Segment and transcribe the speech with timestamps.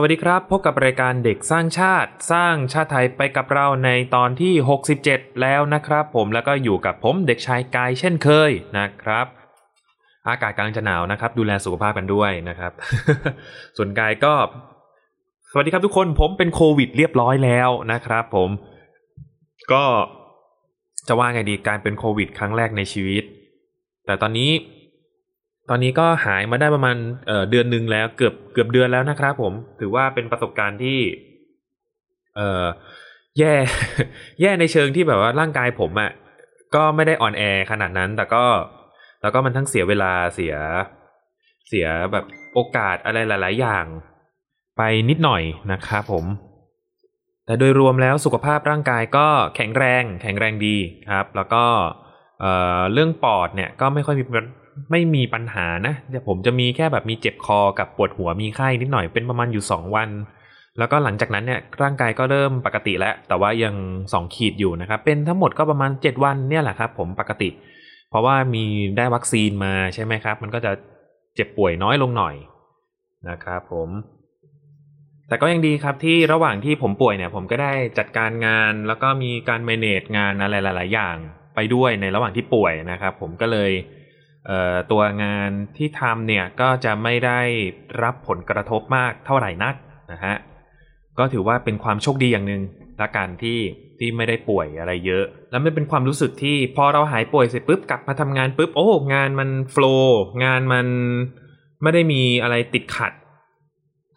[0.00, 4.52] สวัสดีครับ พบกับรายการเด็กสร้างชาติ สร้างชาติไทยไปกับเราในตอนที่
[4.96, 9.26] 67 แล้วนะครับ ผมแล้วก็อยู่กับผมเด็กชายกายเช่นเคยนะครับ
[10.28, 12.72] อากาศกำลังจะหนาวนะครับ ดูแลสุขภาพกันด้วยนะครับ
[13.76, 14.34] ส่วนกายก็
[15.50, 18.50] สวัสดีครับทุกคนผมเป็นโควิดเรียบร้อยแล้วนะครับ ผม
[19.72, 19.84] ก็
[21.08, 23.24] จะว่าไงดีการเป็นโควิด ครั้งแรกในชีวิต
[24.06, 24.50] แต่ตอนนี้
[25.68, 26.96] ตอนนี้ก็หายมาได้ประมาณ
[27.26, 30.98] เเดือนหนึ่งแล้วเกือบเกือบเดือนแล้วนะครับผม ถือว่าเป็นประสบการณ์ที่
[32.36, 32.64] เออ
[33.38, 33.54] แย่
[34.40, 36.10] แย่ในเชิงที่แบบว่าร่างกายผมอะ่ะ
[36.74, 38.44] ก็ไม่ได้อ่อนแอขนาดนั้น แต่ก็
[39.22, 40.54] แล้วก็มันทั้งเสียเวลาเสีย
[41.68, 43.84] เสียแบบโอกาสอะไรหลาย ๆ อย่าง
[44.76, 46.24] ไปนิดหน่อยนะครับผม
[47.46, 50.76] แต่โดยรวมแล้วสุขภาพร่างกายก็แข็งแรง แข็งแรงดี
[51.12, 51.64] ครับ แล้วก็
[52.40, 54.24] เเรื่องปอดเนี่ยก็ไม่ค่อยมี
[54.90, 60.10] ไม่มีปัญหานะเดี๋ยวผมจะมีแค่แบบมีเจ็บคอกับปวดหัวมีไข้นิดหน่อยเป็นประมาณอยู่ 2 วัน
[60.78, 63.74] แล้วก็หลังจากนั้นเนี่ยร่างกายก็เริ่มปกติแล้ว แต่ว่ายัง
[64.08, 67.50] 2 ขีดอยู่นะครับเป็นทั้งหมดก็ประมาณ 7 วันเนี่ยแหละครับผมปกติ
[68.10, 68.64] เพราะว่ามี
[68.96, 70.72] ได้วัคซีนมาใช่ไหมครับ มันก็จะ
[71.34, 72.34] เจ็บป่วยน้อยลงหน่อย
[73.28, 73.88] นะครับผม
[75.28, 81.16] แต่ก็ยังดีครับที่ระหว่างที่ผมป่วยเนี่ยผมก็ได้จัดการงาน แล้วก็มีการ manage งานอะไรหลาย ๆ อย่าง
[81.54, 83.70] ไปด้วยในระหว่างที่ป่วยนะครับ ผมก็เลย
[84.90, 87.40] ตัวงานที่ทำเนี่ยก็จะไม่ได้
[88.02, 89.74] รับผลกระทบมากเท่าไหร่นัก
[90.12, 90.34] นะฮะ
[91.18, 92.62] ก็ถือว่าเป็นความโชคดีอย่างหนึ่ง
[93.02, 93.58] ละกันที่
[93.98, 100.86] ที่ไม่ได้ป่วยอะไรเยอะ แล้วมันเป็นความรู้สึกที่พอเราหายป่วยเสร็จปุ๊บกลับมาทำงานปุ๊บโอ้งานมันโฟล์งานมัน
[101.82, 103.12] ไม่ได้มีอะไรติดขัด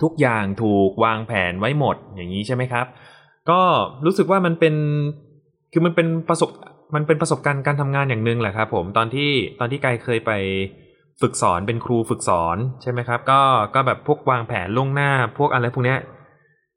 [0.02, 2.86] ทุกอย่างถูกวางแผนไว้หมดอย่างนี้ใช่ไหมครับ
[3.50, 3.62] ก็
[4.06, 4.76] รู้สึกว่ามันเป็น
[5.72, 6.50] คือมันเป็นประสบ
[6.96, 10.32] มันเป็นประสบการณ์การทำงานอย่างหนึ่งแหละครับผมตอนที่ตอนที่กายเคยไป
[11.22, 13.42] ฝึกสอนเป็นครูฝึกสอนใช่ไหมครับ ก็
[13.76, 16.00] ก็แบบพวกวางแผนล่วงหน้า พวกอะไรพวกเนี้ย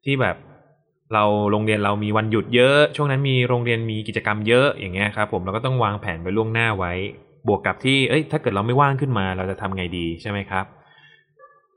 [0.05, 0.35] ที่แบบ
[1.13, 6.93] เราโรงเรียนเรามีวันหยุดเยอะ ช่วงนั้นมีโรงเรียนมีกิจกรรมเยอะอย่างเงี้ยครับผมเราก็ต้องวางแผนไปล่วงหน้าไว้
[7.47, 10.65] บวกกับที่เอ้ยถ้าเกิดเราไม่ว่างขึ้นมาเราจะทำไงดีใช่ไหมครับ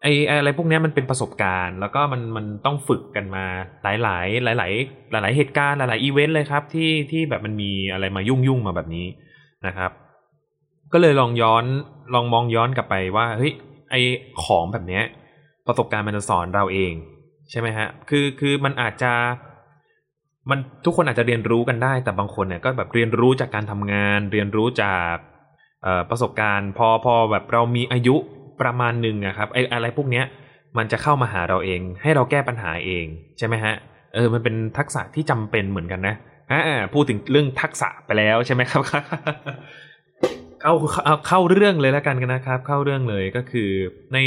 [0.02, 3.44] ไอ้อะไรพวกนี้มันเป็นประสบการณ์ แล้วก็มันมันต้องฝึกกันมา
[3.82, 4.72] หลายหลายหลายหลาย
[5.10, 9.06] หลายหลายเหตุการณ์หลายหลายอีเวนต์เลยครับ ที่ที่แบบมันมีอะไรมายุ่งยุ่งมาแบบนี้
[9.66, 9.90] นะครับ
[10.92, 11.64] ก็เลยลองย้อน
[12.14, 13.52] ลองมองย้อนกลับไปว่าเฮ้ย
[13.90, 13.94] ไอ
[14.44, 15.04] ของแบบเนี้ย
[15.66, 16.92] ประสบการณ์มันจะสอนเราเอง
[17.50, 19.12] ใช่ไหมฮะคือคือมันอาจจะ
[20.50, 25.14] มันทุกคนอาจจะเรียนรู้กันได้ แต่บางคนเนี่ยก็แบบเรียนรู้จากการทำงาน เรียนรู้จาก
[26.10, 28.16] ประสบการณ์ พอพอแบบเรามีอายุ
[28.62, 30.24] ประมาณหนึ่งนะครับไออะไรพวกเนี้ย
[30.78, 33.04] มันจะเข้ามาหาเราเอง ให้เราแก้ปัญหาเอง
[33.38, 33.74] ใช่ไหมฮะ
[34.14, 36.14] เออมันเป็นทักษะที่จำเป็นเหมือนกันนะ
[36.50, 38.82] อ่าพูดถึงเรื่องทักษะไปแล้วใช่ไหมครับ
[40.60, 40.72] เข้า
[41.04, 43.70] เอาเข้าเรื่องเลยแล้วกันนะครับ เข้าเรื่องเลยก็คือ
[44.14, 44.18] ใน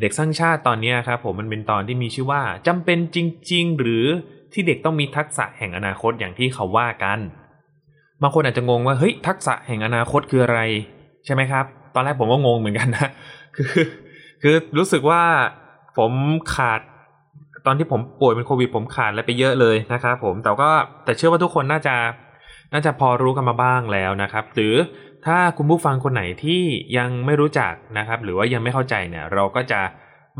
[0.00, 3.18] เด็กสร้างชาติตอนนี้ครับผมมันเป็นตอนที่มีชื่อว่าจำเป็นจ
[3.52, 4.04] ริง ๆ หรือ
[4.52, 7.18] ที่เด็กต้องมีทักษะแห่งอนาคตอย่างที่เขาว่ากัน
[8.22, 10.60] บางคนอาจจะงงว่าเฮ้ยทักษะแห่งอนาคตคืออะไร
[11.24, 13.08] ใช่ไหมครับ ตอนแรกผมก็งงเหมือนกันนะ
[13.56, 13.70] คือ
[14.42, 15.22] คือรู้สึกว่า
[15.98, 16.12] ผม
[16.54, 16.80] ขาด
[17.66, 20.70] ตอนที่ผมป่วยเป็นโควิดผมขาดอะไรไปเยอะเลยนะครับผมแต่ก็
[21.04, 21.96] แต่เชื่อว่าทุกคนน่าจะ
[22.72, 24.74] น่าจะพอรู้กันมาบ้างแล้วนะครับ หรือ
[25.26, 26.62] ถ้าคุณผู้ฟังคนไหนที่
[26.98, 29.80] ยังไม่รู้จักนะครับ หรือว่ายังไม่เข้าใจเนี่ย เราก็จะ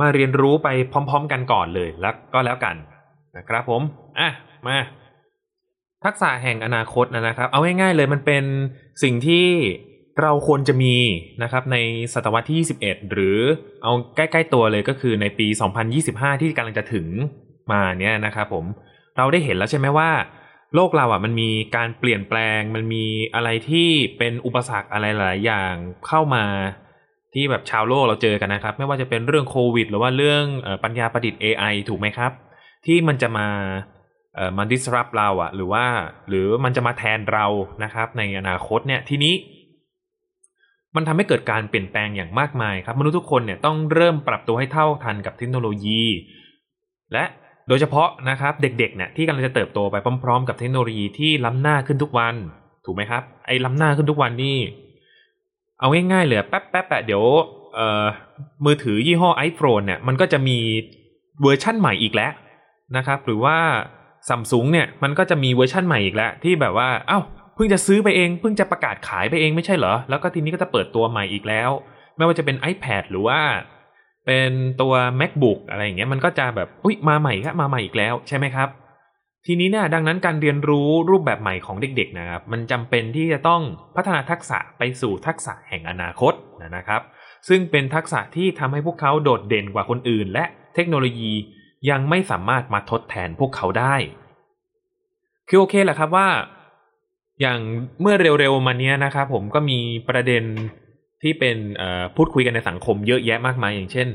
[0.00, 2.76] มาเรียนรู้ไปพร้อม ๆ กันก่อนเลยแล้วก็แล้วกัน
[3.36, 3.82] นะครับผม
[4.18, 4.30] อะ
[4.66, 4.76] มา
[6.04, 8.44] ทักษะแห่งอนาคตนะครับ เอาง่ายๆเลยมันเป็น
[9.02, 9.46] สิ่งที่
[10.22, 10.94] เราควรจะมี
[11.42, 11.76] นะครับใน
[12.14, 13.38] ศตวรรษที่ 21 หรือ
[13.82, 15.46] เอาใกล้ๆตัวเลยก็คือในปี
[15.94, 17.06] 2025 ที่กำลังจะถึง
[17.72, 18.64] มาเนี่ยนะครับผม
[19.16, 20.10] เราได้เห็นแล้วใช่ไหมว่า
[20.74, 23.88] โลกเราอะมันมีการเปลี่ยนแปลง มันมีอะไรที่
[24.18, 25.74] เป็นอุปสรรคอะไรหลายอย่าง
[26.06, 26.44] เข้ามา
[27.34, 30.44] ที่แบบชาวโลกเราเจอกันนะครับ ไม่ว่าจะเป็นเรื่องโควิด หรือว่าเรื่อง
[30.84, 32.32] ปัญญาประดิษฐ์ AI ถูกไหมครับ
[32.86, 33.48] ที่มันจะมา
[34.36, 35.84] เอ่อมัน disrupt เราอะหรือว่า
[36.28, 37.46] หรือมันจะมาแทนเรา
[37.84, 39.34] นะครับ ในอนาคตเนี่ยทีนี้
[40.96, 46.02] มันทำให้เกิดการเปลี่ยนแปลงอย่างมากมายครับ มนุษย์ทุกคนเนี่ยต้องเริ่มปรับตัวให้เท่าทันกับเทคโนโลยี
[47.12, 47.24] และ
[47.68, 52.34] โดยเฉพาะนะครับเด็กๆเนี่ยที่กำลังจะเติบโตไปพร้อมๆ กับเทคโนโลยีที่ล้ำหน้าขึ้นทุกวัน
[52.84, 54.58] ถูกไหมครับ ไอ้ล้ำหน้าขึ้นทุกวันนี่
[55.80, 57.22] เอาง่ายๆเลยแป๊บแป๊บแปะเดี๋ยว
[57.74, 58.06] เอ่อ
[58.64, 60.58] มือถือยี่ห้อ iPhone เนี่ยมันก็จะมี
[61.42, 62.32] เวอร์ชั่นใหม่อีกแล้ว
[62.96, 63.56] นะครับ หรือว่า
[64.28, 71.70] ซัมซุงเนี่ยมันก็จะมีเวอร์ชั่นใหม่อีกแล้วที่แบบว่าอ้าว เพิ่งจะซื้อไปเองเพิ่งจะประกาศขายไปเองไม่ใช่เหรอ แล้วก็ทีนี้ก็จะเปิดตัวใหม่อีกแล้ว
[72.16, 73.40] ไม่ว่าจะเป็น iPad หรือว่า
[74.26, 78.68] เป็นตัว MacBook อะไรอย่างเงี้ยมันก็จะแบบอุ้ยมาใหม่ครับมาใหม่อีกแล้วใช่ไหมครับ
[79.46, 83.62] ทีนี้เนี่ยดังนั้นการเรียนรู้รูปแบบใหม่ของเด็กๆนะครับมันจำเป็นที่จะต้อง
[83.96, 86.32] พัฒนาทักษะไปสู่ทักษะแห่งอนาคต
[86.76, 87.02] นะครับ
[87.48, 91.32] ซึ่งเป็นทักษะที่ทำให้พวกเขาโดดเด่นกว่าคนอื่น และเทคโนโลยี
[91.90, 93.94] ยังไม่สามารถมาทดแทนพวกเขาได้
[95.48, 96.28] คือโอเคแหละครับว่า
[97.40, 97.60] อย่าง
[98.00, 99.78] เมื่อเร็วๆมาเนี้ยนะครับผมก็มี
[100.08, 100.44] ประเด็น
[101.22, 101.56] ที่เป็น
[102.16, 104.08] พูดคุยกันในสังคมเยอะแยะมากมายอย่างเช่น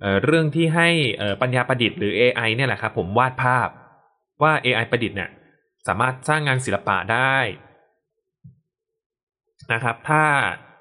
[0.00, 0.88] เเรื่องที่ให้
[1.40, 3.68] ปัญญาประดิษฐ์หรือ AI เนี่ยแหละครับผมวาดภาพ
[4.42, 5.30] ว่า AI ประดิษฐ์เนี่ย
[5.88, 7.36] สามารถสร้างงานศิลปะได้
[9.72, 10.24] นะครับ ถ้า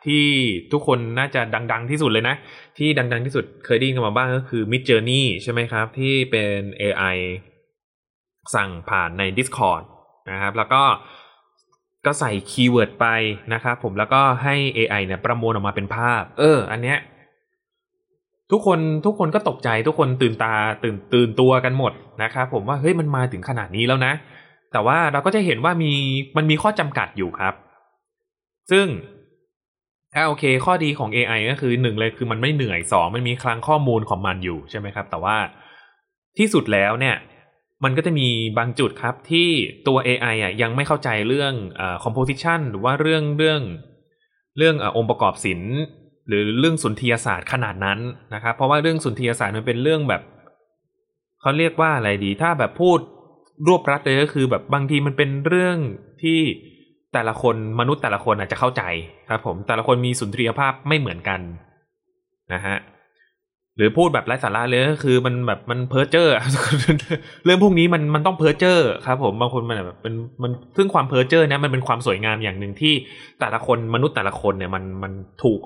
[0.06, 0.26] ที่
[0.72, 2.36] ทุกคนน่าจะดัง ๆ ที่สุดเลยนะ
[2.78, 7.18] ที่ดัง ๆ ที่สุดเคยได้ยินกันมาบ้างก็คือ Midjourney ใช่ไหมครับ ที่เป็น AI
[8.56, 9.84] สั่งผ่านใน Discord
[10.32, 10.84] นะครับ แล้วก็
[12.06, 13.06] ก็ใส่ keyword ไป
[13.54, 16.98] นะครับผมแล้วก็ให้ AI เนี่ยประมวลออกมาเป็นภาพ เออ อันเนี้ย
[18.52, 20.54] ทุกคนทุกคนก็ตกใจทุกคนตื่นตา
[20.84, 21.94] ตื่นตื่นตัวกันหมด
[22.24, 24.14] นะครับผมว่าเฮ้ยมันมาถึงขนาดนี้แล้วนะ
[24.72, 25.92] แต่ว่าเราก็จะเห็นว่ามี
[26.38, 27.54] มันมีข้อจำกัดอยู่ครับ
[28.72, 28.88] ซึ่ง
[30.16, 35.36] อ่าโอเค ข้อดีของ AI ก็คือหนึ่งเลยคือมันไม่เหนื่อยสองมันมีคลังข้อมูลของมันอยู่ใช่ไหมครับ แต่ว่า
[36.38, 37.16] ที่สุดแล้วเนี่ย
[37.84, 39.50] มันก็จะมีบางจุดครับที่
[39.88, 43.62] ตัว AI อะยังไม่เข้าใจเรื่องอ่ composition หรือว่าเรื่องเรื่อง
[44.58, 45.76] เรื่ององค์ประกอบศิลป์
[46.28, 48.00] หรือเรื่องสุนทรียศาสตร์ขนาดนั้น
[48.34, 50.22] นะครับ เพราะว่าเรื่องสุนทรียศาสตร์มันเป็นเรื่องแบบ
[51.42, 53.00] เขาเรียกว่าอะไรดี ถ้าแบบพูด
[53.68, 55.78] รวบรัดเลยก็คือ แบบบางทีมันเป็นเรื่อง
[56.24, 56.40] ที่
[57.14, 58.84] แต่ละคนมนุษย์แต่ละคนอาจจะเข้าใจ
[59.30, 61.42] ครับ ผมแต่ละคนมีสุนทรียภาพไม่เหมือนกัน
[62.54, 62.76] นะฮะ
[63.78, 66.28] หรือพูดแบบไร้สาระเลยก็คือมันแบบมันเพ้อเจ้อ
[67.46, 70.14] เรื่องพวกนี้มันมันต้องเพ้อเจ้อครับ ผมบางคนมันแบบเป็น
[70.44, 72.94] มันซึ่งความเพ้อเจ้อเนี่ยมันเป็นความสวยงามอย่างหนึ่งที่
[73.40, 75.14] แต่ละคนมนุษย์แต่ละคนเนี่ยมันมัน
[75.44, 75.62] ถูก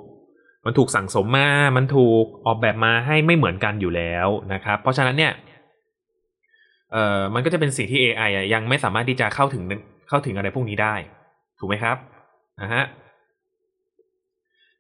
[0.66, 1.48] มันถูกสั่งสมมา
[1.78, 5.34] มันถูกออกแบบมาให้ไม่เหมือนกันอยู่แล้วนะครับ เพราะฉะนั้นเนี่ย
[6.92, 9.64] เอ่อมันก็จะเป็นสิ่งที่ AI อะยังไม่สามารถที่จะเข้าถึง
[10.10, 10.96] เข้าถึงอะไรพวกนี้ได้
[11.60, 11.98] ถูกไหมครับ
[12.62, 12.84] นะฮะ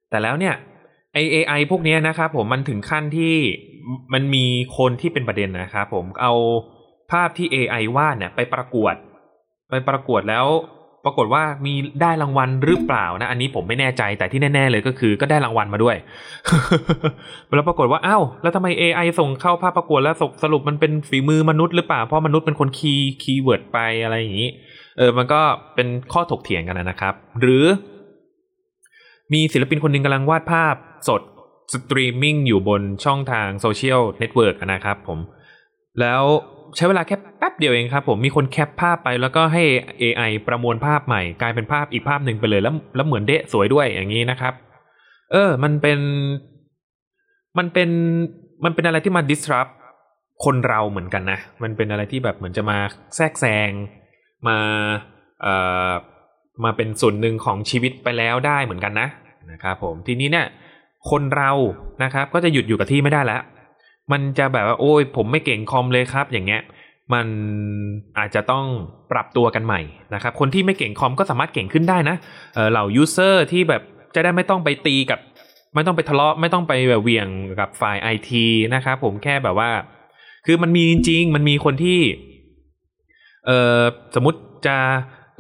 [0.10, 0.56] แต่แล้วเนี่ย
[1.16, 3.36] ไอ AI พวกนี้นะครับผมมันถึงขั้นที่
[4.14, 4.46] มันมี
[4.78, 6.34] คนที่เป็นประเด็นนะครับผมเอา
[7.12, 8.96] ภาพที่ AI วาดเนี่ยไปประกวด
[9.70, 10.48] ไปประกวดแล้ว
[11.06, 15.96] ปรากฏว่ามีได้รางวัลหรือเปล่านะ อันนี้ผมไม่แน่ใจแต่ที่แน่ ๆ เลยก็คือ ก็ได้รางวัลมาด้วย
[17.56, 24.50] แล้วปรากฏว่าอ้าวแล้วทำไม AI ส่งเข้าภาพประกวดแล้วสรุปมันเป็นฝีมือมนุษย์หรือเปล่าเพราะมนุษย์เป็นคน key keyword ไปอะไรอย่างนี้
[24.98, 25.42] เออมันก็
[25.76, 27.64] เป็นข้อถกเถียงกันนะครับ หรือ
[29.34, 30.76] มีศิลปินคนหนึ่งกำลังวาดภาพ
[31.08, 31.22] สด
[31.74, 35.20] สตรีมมิ่งอยู่บนช่องทาง social network นะครับผม
[36.02, 36.24] แล้ว
[36.76, 39.64] ใช้เวลาแค่แป๊บเดียวเองครับผมมีคนแคปภาพไปแล้วก็ให้
[40.02, 44.54] AI ประมวลภาพใหม่ กลายเป็นภาพอีกภาพหนึ่งไปเลยแล้วแล้วเหมือนเดะสวยด้วยอย่างนี้นะครับ
[45.32, 46.00] เออ มันเป็น
[47.58, 47.90] มันเป็น
[48.66, 49.72] มันเป็นอะไรที่มา disrupt
[50.46, 52.78] คนเราเหมือนกันนะ มันเป็นอะไรที่แบบเหมือนจะมา
[53.16, 53.70] แทรกแซง
[54.48, 54.58] มา
[55.42, 55.56] เอ่
[55.90, 55.92] อ
[56.64, 59.08] มาเป็นส่วนหนึ่งของชีวิตไปแล้วได้เหมือนกันนะ
[59.52, 60.48] นะครับผมทีนี้เนี่ย
[61.10, 61.52] คนเรา
[62.04, 63.42] นะครับก็จะหยุดอยู่กับที่ไม่ได้แล้ว
[64.12, 66.62] มันจะแบบว่าโอ้ยผมไม่เก่งคอมเลยครับ อย่างเงี้ย
[67.14, 67.28] มัน
[68.18, 68.66] อาจจะต้อง
[69.12, 69.82] ปรับตัวกันใหม่
[70.14, 73.82] นะครับ คนที่ไม่เก่งคอมก็สามารถเก่งขึ้นได้นะเหล่า user ที่แบบ
[74.16, 75.20] จะได้ไม่ต้องไปตีกับ
[75.76, 77.28] ไม่ต้องไปทะเลาะไม่ต้องไปแบบเหวี่ยง
[77.60, 79.70] กับฝ่ายไอทีนะครับผมแค่แบบว่า
[80.46, 82.00] คือมันมีจริงมันมีคนที่
[83.46, 83.82] เออ
[84.16, 84.78] สมมติจะ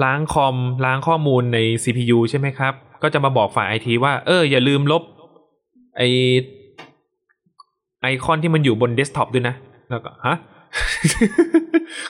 [0.03, 2.73] ล้างคอมล้างข้อมูลใน CPU ใช่ไหมครับ
[3.03, 5.03] ก็จะมาบอกฝ่ายไอทีว่า เออ อย่าลืมลบ
[5.97, 6.01] ไอ
[8.01, 9.55] ไอคอนที่มันอยู่บนเดสก์ท็อปด้วยนะ
[9.89, 10.37] แล้วก็ฮะ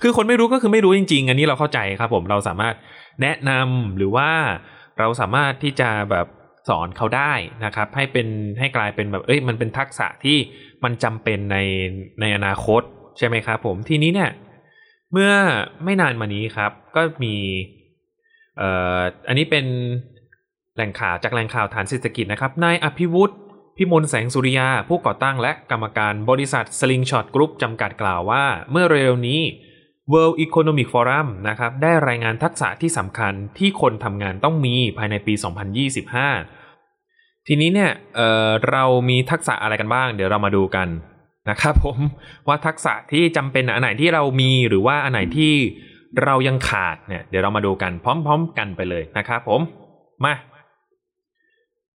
[0.01, 2.75] คือคนไม่รู้ก็คือไม่รู้จริง ๆ อันนี้เราเข้าใจครับผมเราสามารถ
[3.22, 4.30] แนะนำหรือว่า
[5.00, 6.27] เราสามารถที่จะแบบ
[6.70, 7.34] สอนเขาได้
[7.65, 8.27] นะครับ ให้เป็น
[8.60, 10.38] ให้กลายเป็นแบบเอ้ยมันเป็นทักษะที่
[10.84, 11.58] มันจำเป็นใน
[12.22, 12.82] ในอนาคต
[13.18, 14.32] ใช่ไหมครับผมทีนี้เนี่ย
[15.12, 15.32] เมื่อ
[15.84, 17.36] ไม่นานมานี้ครับ ก็มี
[18.58, 19.66] เอ่ออันนี้เป็น
[20.76, 23.36] แหล่งข่าวจากแหล่งข่าวฐานเศรษฐกิจนะครับนายอภิวุฒิ
[23.78, 29.42] พิมลแสงสุริยา ผู้ก่อตั้งและกรรมการบริษัท Slingshot Group จำกัดกล่าวว่า เมื่อเร็วนี้
[30.14, 35.34] World Economic Forum นะครับได้รายงานทักษะที่สำคัญที่คนทำงานต้องมีภายในปี
[36.62, 40.88] 2025 ทีนี้เนี่ยเเรามีทักษะอะไรกันบ้าง เดี๋ยวเรามาดูกัน
[41.50, 41.98] นะครับผม
[42.48, 45.54] ว่าทักษะที่จำเป็นอันไหนที่เรามีหรือว่าอันไหนที่
[46.24, 49.62] เรายังขาดเนี่ยเดี๋ยวเรามาดูกันพร้อม ๆ กันไปเลยนะครับผม
[50.25, 50.34] มา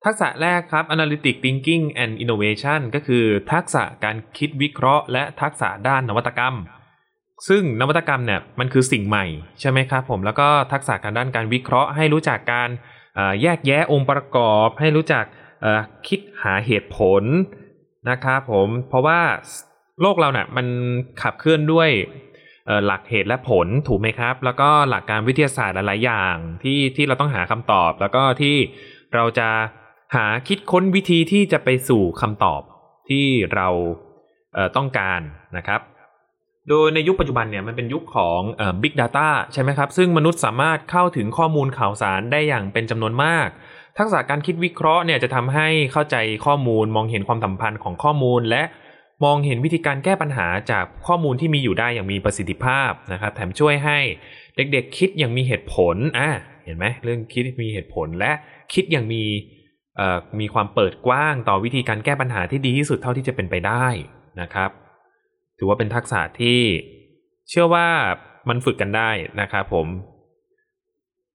[0.05, 6.55] ทักษะแรกครับ Analytic Thinking and Innovation ก็คือทักษะการคิดวิเคราะห์ และทักษะด้านนวัตกรรม
[7.49, 9.25] ซึ่งนวัตกรรมเนี่ยมันคือสิ่งใหม่
[9.61, 12.69] ใช่ไหมครับผมแล้วก็ทักษะการด้านการวิเคราะห์ ให้รู้จักการ
[13.43, 15.25] แยกแยะองค์ประกอบ ให้รู้จัก
[16.09, 17.23] คิดหาเหตุผล
[18.11, 19.21] นะครับผมเพราะว่า
[20.00, 20.67] โลกเราเนี่ยมัน
[21.23, 21.91] ขับเคลื่อนด้วย
[22.87, 28.57] หลักเหตุและผลถูกไหมครับ แล้วก็หลักการวิทยาศาสตร์หลายอย่างที่ที่เราต้องหาคำตอบ แล้วก็ที่
[29.15, 29.49] เราจะ
[30.17, 32.62] หาคิดค้นวิธีที่จะไปสู่คำตอบ
[33.09, 33.69] ที่เรา
[34.55, 35.21] เต้องการ
[35.57, 35.81] นะครับ
[36.69, 43.49] โดยในยุคปัจจุบันเนี่ยมันเป็นยุคของเอ่อ Big Data ใช่ไหมครับ ซึ่งมนุษย์สามารถเข้าถึงข้อมูลข่าวสารได้อย่างเป็นจำนวนมาก
[43.99, 48.62] ทักษะการคิดวิเคราะห์เนี่ยจะทำให้เข้าใจข้อมูลมองเห็นความสัมพันธ์ของข้อมูล และ
[49.25, 53.99] มองเห็นวิธีการแก้ปัญหาจากข้อมูลที่มีอยู่ได้อย่างมีประสิทธิภาพนะครับ แถมช่วยให้
[54.57, 56.31] เด็กๆ คิดอย่างมีเหตุผลอะ
[56.64, 58.33] เห็นไหมเรื่องคิดมีเหตุผลและ
[58.75, 59.23] คิดอย่างมี
[60.40, 63.87] มีความเปิดกว้างต่อวิธีการแก้ปัญหาที่ดีที่สุดเท่าที่จะเป็นไปได้
[64.40, 64.71] นะครับ
[65.59, 66.61] ถือว่าเป็นทักษะที่
[67.49, 67.87] เชื่อว่า
[68.49, 69.87] มันฝึกกันได้นะครับผม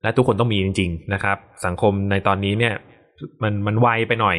[0.04, 2.74] และทุกคนต้องมีจริง ๆ นะครับ สังคมในตอนนี้เนี่ย
[3.44, 4.38] มันมันไวไปหน่อย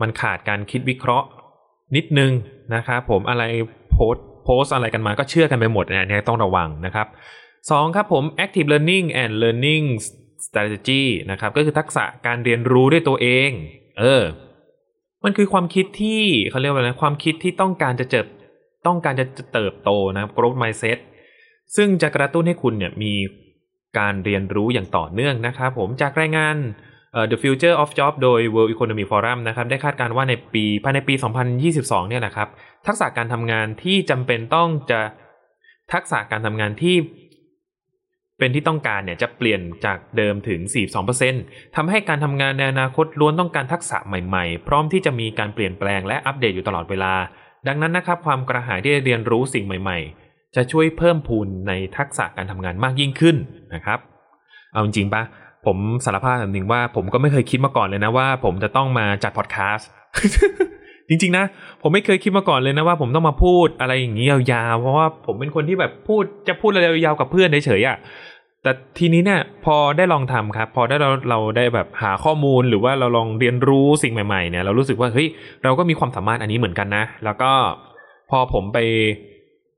[0.00, 1.26] มันขาดการคิดวิเคราะห์
[1.96, 2.32] นิดนึง
[2.74, 3.42] นะครับผมอะไร
[3.90, 4.14] โพส
[4.44, 7.06] โพสอะไรกันมาก็เชื่อกันไปหมดนะเนี่ยต้องระวังนะครับ
[7.70, 9.84] สองครับผม active learning and learning
[10.46, 13.50] strategy นะครับก็คือทักษะการเรียนรู้ด้วยตัวเอง
[13.98, 14.22] เออ
[15.24, 18.26] มันคือความคิดที่เขาเรียกว่าอะไรความคิดที่ต้องการจะเจิบ
[18.86, 20.98] ต้องการจะเติบโตนะครับ growth mindset
[21.76, 23.12] ซึ่งจะกระตุ้นให้คุณเนี่ยมี
[23.98, 26.56] การเรียนรู้อย่างต่อเนื่องนะครับผมจากรายงาน
[27.30, 31.14] The Future of Job โดย World Economic Forum นะครับได้คาดการณ์ว่าในปีภายในปี
[31.62, 32.48] 2022 เนี่ยนะครับ
[32.86, 35.00] ทักษะการทำงานที่จำเป็นต้องจะ
[35.92, 36.96] ทักษะการทำงานที่
[38.38, 40.60] เป็นที่ต้องการเนี่ยจะเปลี่ยนจากเดิมถึง
[41.18, 47.14] 42%ทำให้การทำงานในอนาคตล้วนต้องการทักษะใหม่ๆ พร้อมที่จะมีการเปลี่ยนแปลงและอัปเดตอยู่ตลอดเวลา
[47.68, 53.36] ดังนั้นนะครับความกระหายที่จะเรียนรู้สิ่งใหม่ๆ จะช่วยเพิ่มพูนในทักษะการทำงานมากยิ่งขึ้น
[53.74, 53.98] นะครับ
[54.72, 55.22] เอาจริงปะ
[55.66, 59.88] ผมสารภาพแบบหนึ่งว่าผมก็ไม่เคยคิดมาก่อนเลยนะว่า ผมจะต้องมาจัดพอดแคสต์
[61.08, 61.44] จริงๆนะ
[61.82, 67.96] ผมไม่เคยคิดมาก่อนเลยนะว่า ผมต้องมาพูดอะไรอย่างนี้ยาวๆเพราะว่าผมเป็นคนที่แบบพูดจะพูดอะไรยาวๆกับเพื่อนเฉยๆอะ่ะ
[68.62, 75.28] แต่ทีนี้เนี่ยพอได้ลองทำครับ พอได้เราเราได้แบบหาข้อมูลหรือว่าเราลองเรียนรู้สิ่งใหม่ๆเนี่ยเรารู้สึกว่าเฮ้ย
[75.62, 77.52] เราก็มีความสามารถอันนี้เหมือนกันนะ แล้วก็
[78.30, 78.78] พอผมไป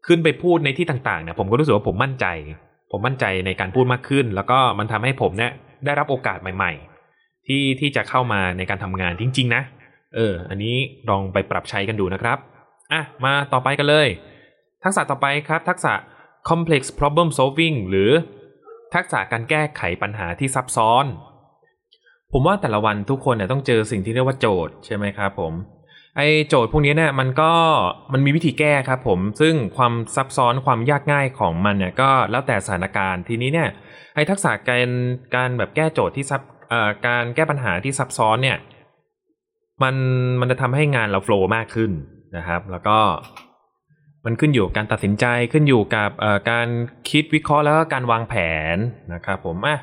[0.07, 2.27] ขึ้นไปพูดในที่ต่างๆเนี่ยผมก็รู้สึกว่าผมมั่นใจ
[2.91, 5.53] ผมมั่นใจในการพูดมากขึ้น แล้วก็มันทำให้ผมเนี่ย
[5.85, 6.73] ได้รับโอกาสใหม่
[7.09, 9.63] ๆ ที่ที่จะเข้ามาในการทำงานจริง ๆ นะ
[10.15, 10.77] เออ อันนี้
[11.11, 12.39] ลองไปปรับใช้กันดูนะครับ
[12.93, 14.09] อะมาต่อไปกันเลย
[14.85, 15.93] ทักษะต่อไปครับ ทักษะ
[16.49, 18.11] complex problem solving หรือ
[18.95, 21.05] ทักษะการแก้ไขปัญหาที่ซับซ้อน
[22.33, 25.53] ผมว่าแต่ละวันทุกคนเนี่ยต้องเจอสิ่งที่เรียกว่าโจทย์ใช่ไหมครับผม
[26.17, 27.53] ไอโจทย์พวกนี้เนี่ยมันก็
[28.13, 33.69] มันมีวิธีแก้ครับผม ซึ่งความซับซ้อนความยากง่ายของมันเนี่ยก็แล้วแต่สถานการณ์ทีนี้เนี่ย
[34.15, 34.89] ไอทักษะการ
[35.35, 38.59] การแบบแก้โจทย์ที่ซับเอ่อการแก้ปัญหาที่ซับซ้อนเนี่ย
[39.83, 39.95] มัน
[40.41, 41.91] มันจะทำให้งานเราโฟล์มากขึ้น
[42.37, 42.99] นะครับ แล้วก็
[44.25, 46.11] มันขึ้นอยู่กับการตัดสินใจขึ้นอยู่กับ
[46.51, 46.69] การ
[47.11, 48.35] คิดวิเคราะห์แล้วก็การวางแผ
[48.75, 48.77] น
[49.15, 49.79] นะครับผมอะ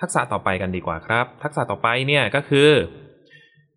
[0.00, 2.68] ทักษะต่อไปกันดีกว่าครับ ทักษะต่อไปเนี่ยก็คือ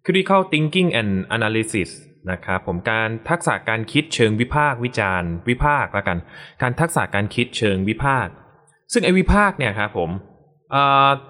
[0.06, 1.90] critical thinking and analysis
[2.32, 6.18] นะครับผมการทักษะการคิดเชิงวิพากษ์วิจารณ์ วิพากษ์แล้วกัน
[6.62, 8.34] การทักษะการคิดเชิงวิพากษ์
[8.94, 10.10] ซึ่งไอ้วิพากษ์เนี่ยครับผม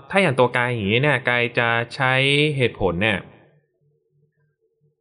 [0.10, 2.14] ถ้าอย่างตัวกายอย่างนี้เนี่ยกายจะใช้
[2.58, 3.20] เหตุผลเนี่ย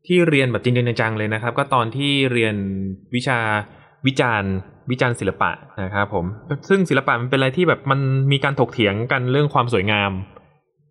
[0.07, 2.55] ที่เรียนแบบจริงจังเลยนะครับ ก็ตอนที่เรียน
[3.15, 3.39] วิชา
[4.07, 4.53] วิจารณ์
[4.91, 5.51] วิจารณ์ศิลปะ
[5.83, 6.25] นะครับผม
[6.69, 8.01] ซึ่งศิลปะมันเป็นอะไรที่แบบมัน
[8.33, 10.11] มีการถกเถียงกันเรื่องความสวยงาม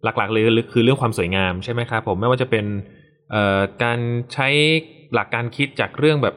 [0.03, 0.43] หลักๆเลย
[0.73, 2.65] คือเรื่องความสวยงามใช่ไหมครับผมไม่ว่าจะเป็น
[3.83, 3.99] การ
[4.33, 4.47] ใช้
[5.13, 6.35] หลักการคิดจากเรื่องแบบ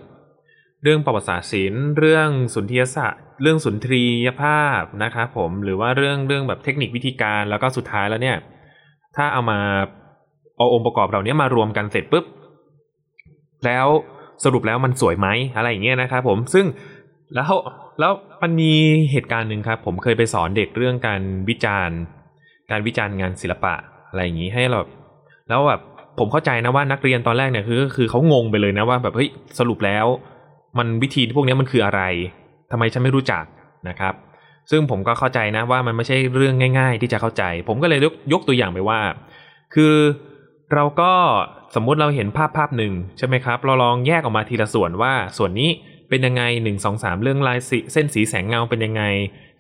[0.83, 8.37] เรื่องประวัติศาสตร์ศิลป์เรื่องสุนทรียศาสตร์เรื่องสุนทรียภาพนะครับผมหรือว่าเรื่องเรื่องแบบเทคนิควิธีการแล้วก็สุดท้ายแล้วเนี่ย
[9.16, 9.61] ถ้าเอามา
[10.56, 12.25] เอาองค์ประกอบเหล่านี้มารวมกันเสร็จปุ๊บ
[13.66, 13.87] แล้ว
[14.44, 16.66] สรุปแล้วมันสวยไหมอะไรอย่างเงี้ยนะครับผมซึ่ง
[17.35, 17.52] แล้ว
[18.00, 18.73] แล้วมันมี
[19.12, 21.99] เหตุการณ์หนึ่งครับ ผมเคยไปสอนเด็กเรื่องการวิจารณ์
[22.71, 23.75] การวิจารณ์งานศิลปะ
[24.09, 24.80] อะไรอย่างงี้ให้เรา
[25.49, 25.80] แล้วแบบ
[26.18, 29.28] ผมเข้าใจนะว่านักเรียนตอนแรกเนี่ยคือคือเขางงไปเลยนะว่าแบบเฮ้ย
[29.59, 30.06] สรุปแล้ว
[30.78, 32.02] มันวิธีพวกนี้มันคืออะไร
[32.71, 33.44] ทำไมฉันไม่รู้จัก
[33.88, 34.14] นะครับ
[34.71, 39.00] ซึ่งผมก็เข้าใจนะว่ามันไม่ใช่เรื่องง่าย ๆ ที่จะเข้าใจ ผมก็เลยยกยกตัวอย่างไปว่า
[39.75, 39.94] คือ
[40.75, 41.12] เราก็
[41.75, 45.71] สมมุติเราเห็นภาพภาพหนึ่งใช่ไหมครับ เราลองแยกออกมาทีละส่วนว่าส่วนนี้
[46.09, 47.59] เป็นยังไงหนึ่งสองสามเรื่องลาย
[47.92, 49.02] เส้นสีแสงเงาเป็นยังไง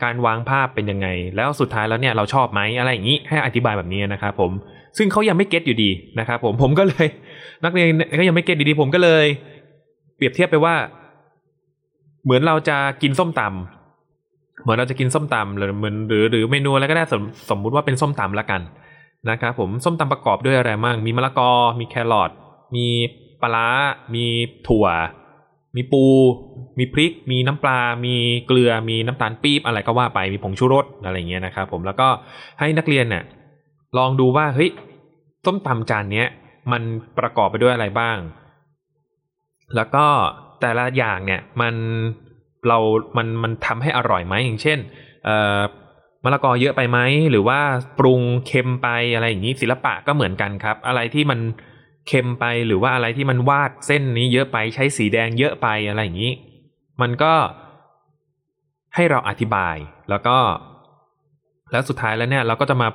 [0.02, 4.50] การวางภาพเป็นยังไง แล้วสุดท้ายแล้วเนี่ยเราชอบไหมอะไรอย่างนี้ให้อธิบายแบบนี้นะครับผม
[4.98, 7.06] ซึ่งเขายังไม่เก็ตอยู่ดีนะครับผมผมก็เลย
[7.64, 7.88] นักเรียน
[8.20, 9.24] ก็ยังไม่เก็ตดีๆผมก็เลย
[10.16, 10.74] เปรียบเทียบไปว่า
[12.24, 18.60] เหมือนเราจะกินส้มตำเหมือนเราจะกินส้มตำหรือเหมือนหรือหรือเมนูอะไรก็ได้สมสมมุติว่าเป็นส้มตำละกัน
[19.30, 22.30] นะครับผมส้มตำประกอบด้วยอะไรบ้างมีมะละกอ มีแครอท
[22.74, 22.86] มี
[23.42, 23.68] ปลา
[24.14, 24.24] มี
[24.68, 24.86] ถั่ว
[25.76, 26.04] มีปู
[26.78, 28.14] มีพริก มีน้ำปลา มี
[28.46, 32.08] เกลือ มีน้ำตาลปี๊บอะไรก็ว่าไป มีผงชูรสอะไรเงี้ยนะครับผม แล้วก็
[32.60, 33.24] ให้นักเรียนเนี่ย
[33.98, 34.70] ลองดูว่าเฮ้ย
[35.44, 36.28] ส้มตำจานเนี้ย
[36.72, 36.82] มัน
[37.18, 38.16] ประกอบไปด้วยอะไรบ้าง
[39.76, 40.06] แล้วก็
[40.60, 41.74] แต่ละอย่างเนี่ยมัน
[42.68, 42.78] เรา
[43.16, 44.78] มัน มันทำให้อร่อยไหมอย่างเช่น
[45.24, 45.60] เอ่อ
[46.24, 46.98] มะละกอเยอะไปไหม
[47.30, 47.60] หรือว่า
[47.98, 51.40] ปรุงเค็มไปอะไรอย่างนี้ศิลปะก็เหมือนกันครับ อะไรที่มัน
[52.08, 56.32] เค็มไปหรือว่าอะไรที่มันวาดเส้นนี้เยอะไปใช้สีแดงเยอะไปอะไรอย่างนี้
[57.02, 57.34] มันก็
[58.94, 59.76] ให้เราอธิบาย
[60.10, 60.36] แล้วก็
[61.72, 62.88] แล้วสุดท้ายแล้วเนี่ยเราก็จะมา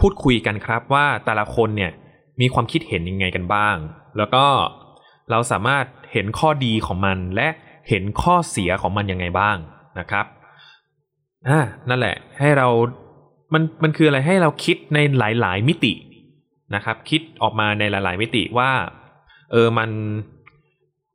[0.00, 1.92] พูดคุยกันครับว่าแต่ละคนเนี่ย
[2.40, 3.76] มีความคิดเห็นยังไงกันบ้าง
[4.16, 4.44] แล้วก็
[5.30, 7.48] เราสามารถเห็นข้อดีของมันและ
[7.88, 9.56] เห็นข้อเสียของมันยังไงบ้าง
[9.98, 10.26] นะครับ
[11.48, 12.68] อ่านั่นแหละให้เรา
[13.52, 15.92] มันมันคืออะไรให้เราคิดในหลาย ๆ มิติ
[16.74, 18.70] นะครับ คิดออกมาในหลาย ๆ มิติว่า
[19.52, 19.90] เออมัน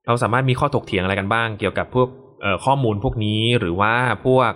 [0.07, 2.07] เราสามารถมีข้อถกเถียงอะไรกันบ้าง เกี่ยวกับพวก
[2.65, 3.93] ข้อมูลพวกนี้หรือว่า
[4.25, 4.51] พวก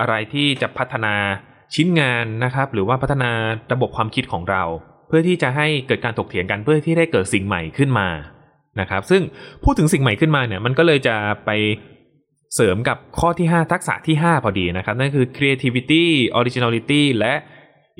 [0.00, 1.14] อะไรที่จะพัฒนา
[1.74, 3.30] ชิ้นงานนะครับ หรือว่าพัฒนา
[3.72, 4.62] ระบบความคิดของเรา
[5.08, 8.08] เพื่อที่จะให้เกิดการถกเถียงกันเพื่อที่ได้เกิดสิ่งใหม่ขึ้นมา
[8.80, 9.22] นะครับ ซึ่ง
[9.64, 11.50] พูดถึงสิ่งใหม่ขึ้นมาเนี่ยมันก็เลยจะไป
[12.54, 16.04] เสริมกับข้อที่ 5 ทักษะที่ 5 พอดีนะครับ นั่นคือ creativity
[16.38, 17.34] originality และ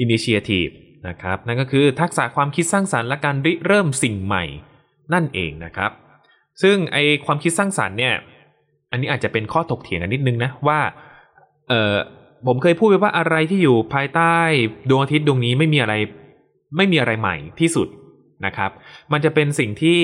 [0.05, 0.73] initiative
[1.09, 4.45] นะครับ นั่นก็คือทักษะความคิดสร้างสารรค์และการริเริ่มสิ่งใหม่
[5.13, 5.91] นั่นเองนะครับ
[6.63, 8.15] ซึ่งไอความคิดสร้างสารรค์เนี่ย
[8.91, 10.81] อันนี้อาจจะเป็นข้อถกเถียงกันนิดนึงนะว่า
[11.69, 11.95] เออ
[12.47, 14.37] ผมเคยพูดไปว่าอะไรที่อยู่ภายใต้
[14.89, 15.95] ดวงอาทิตย์ดวงนี้ไม่มีอะไร
[16.77, 17.89] ไม่มีอะไรใหม่ที่สุด
[18.47, 18.71] นะครับ
[19.13, 20.01] มันจะเป็นสิ่งที่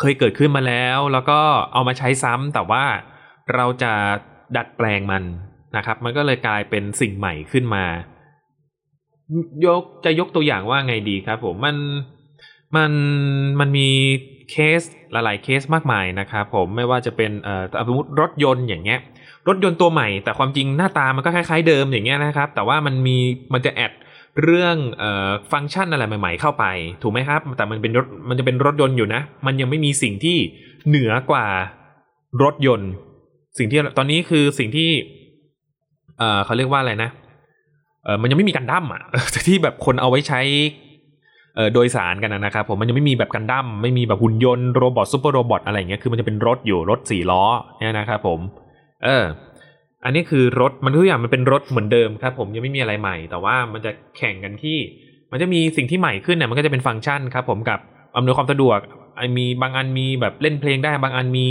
[0.00, 1.40] เคยเกิดขึ้นมาแล้ว แล้วก็
[1.72, 2.84] เอามาใช้ซ้ำแต่ว่า
[3.54, 3.92] เราจะ
[4.56, 5.24] ดัดแปลงมัน
[5.76, 7.84] นะครับ มันก็เลยกลายเป็นสิ่งใหม่ขึ้นมา
[9.66, 11.76] ยกจะยกตัวอย่างว่าไงดีครับผมมัน
[12.76, 12.92] มัน
[13.60, 13.88] มันมี
[14.50, 14.80] เคส
[15.12, 19.00] หลาย ๆ เคสมากมายนะครับผมไม่ว่าจะเป็นเอ่อสมมติรถยนต์อย่างเงี้ย
[19.48, 23.16] รถยนต์ตัวใหม่ แต่ความจริงหน้าตามันก็คล้าย ๆ เดิมอย่างเงี้ยนะครับ แต่ว่ามันมี
[23.54, 23.92] มันจะแอด
[24.42, 26.64] เรื่องเอ่อฟังก์ชันอะไรใหม่ ๆ เข้าไป
[27.02, 30.36] ถูกไหมครับ แต่มันเป็นรถมันจะเป็นรถยนต์อยู่นะ มันยังไม่มีสิ่งที่
[30.88, 31.46] เหนือกว่า
[32.42, 32.90] รถยนต์
[33.58, 34.90] สิ่งที่ตอนนี้คือสิ่งที่
[36.18, 37.10] เอ่อเขาเรียกว่าอะไรนะ
[38.04, 39.02] เออมันยังไม่มีกันดั้มอะ
[39.48, 40.40] ที่แบบคนเอาไว้ใช้
[41.74, 47.42] โดยสารกันนะครับผมมันยังไม่มีแบบกันดั้มไม่มีแบบหุ่นยนต์โรบอทซูเปอร์โรบอทอะไรเงี้ยคือมันจะเป็นรถอยู่รถสี่ล้อ
[47.80, 48.40] เนี่ยนะครับผม
[49.04, 49.24] เออ
[50.04, 54.78] อันนี้คือรถมันทุกอย่างมันเป็นรถเหมือนเดิมครับผมยังไม่มีอะไรใหม่ แต่ว่ามันจะแข่งกันที่
[55.32, 57.78] มันจะมีสิ่งที่ใหม่ขึ้นเนี่ยมันก็จะเป็นฟังก์ชันครับผมกับ
[58.16, 58.78] อำนวยความสะดวก
[59.38, 61.48] มีบางอันมีแบบเล่นเพลงได้บางอันมี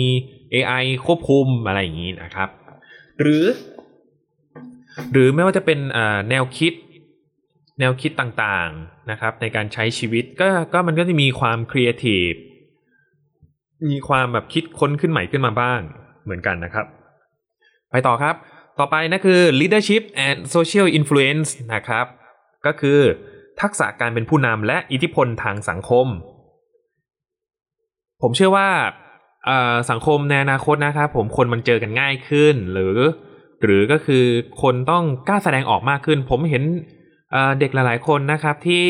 [0.54, 2.50] AI ควบคุมอะไรอย่างนี้นะครับ
[3.20, 3.44] หรือ
[5.12, 5.80] หรือไม่ว่าจะเป็น
[6.30, 6.74] แนวคิด
[7.82, 12.32] แนวคิดต่างๆนะครับ ในการใช้ชีวิตก็ก็มันก็จะมีความครีเอทีฟ
[13.90, 15.80] มีความแบบคิดค้นขึ้นใหม่ขึ้นมาบ้าง
[16.24, 16.86] เหมือนกันนะครับ
[17.92, 18.36] ไปต่อครับ
[18.80, 22.06] ต่อไปนะคือ leadership and social influence นะครับ
[22.66, 23.00] ก็คือ
[23.62, 26.08] ทักษะการเป็นผู้นำและอิทธิพลทางสังคม
[28.22, 28.70] ผมเชื่อว่า
[29.92, 32.98] สังคมในอนาคตนะครับผมคนมันเจอกันง่ายขึ้น หรือ
[33.64, 34.26] หรือก็คือ
[34.62, 36.64] คนต้องกล้าแสดงออกมากขึ้น ผมเห็น
[37.60, 38.88] เด็กหลาย ๆ คนนะครับที่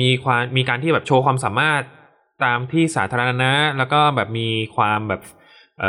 [0.00, 1.82] มีความมีการที่แบบโชว์ความสามารถ
[2.44, 5.20] ตามที่สาธารณะ แล้วก็แบบมีความแบบ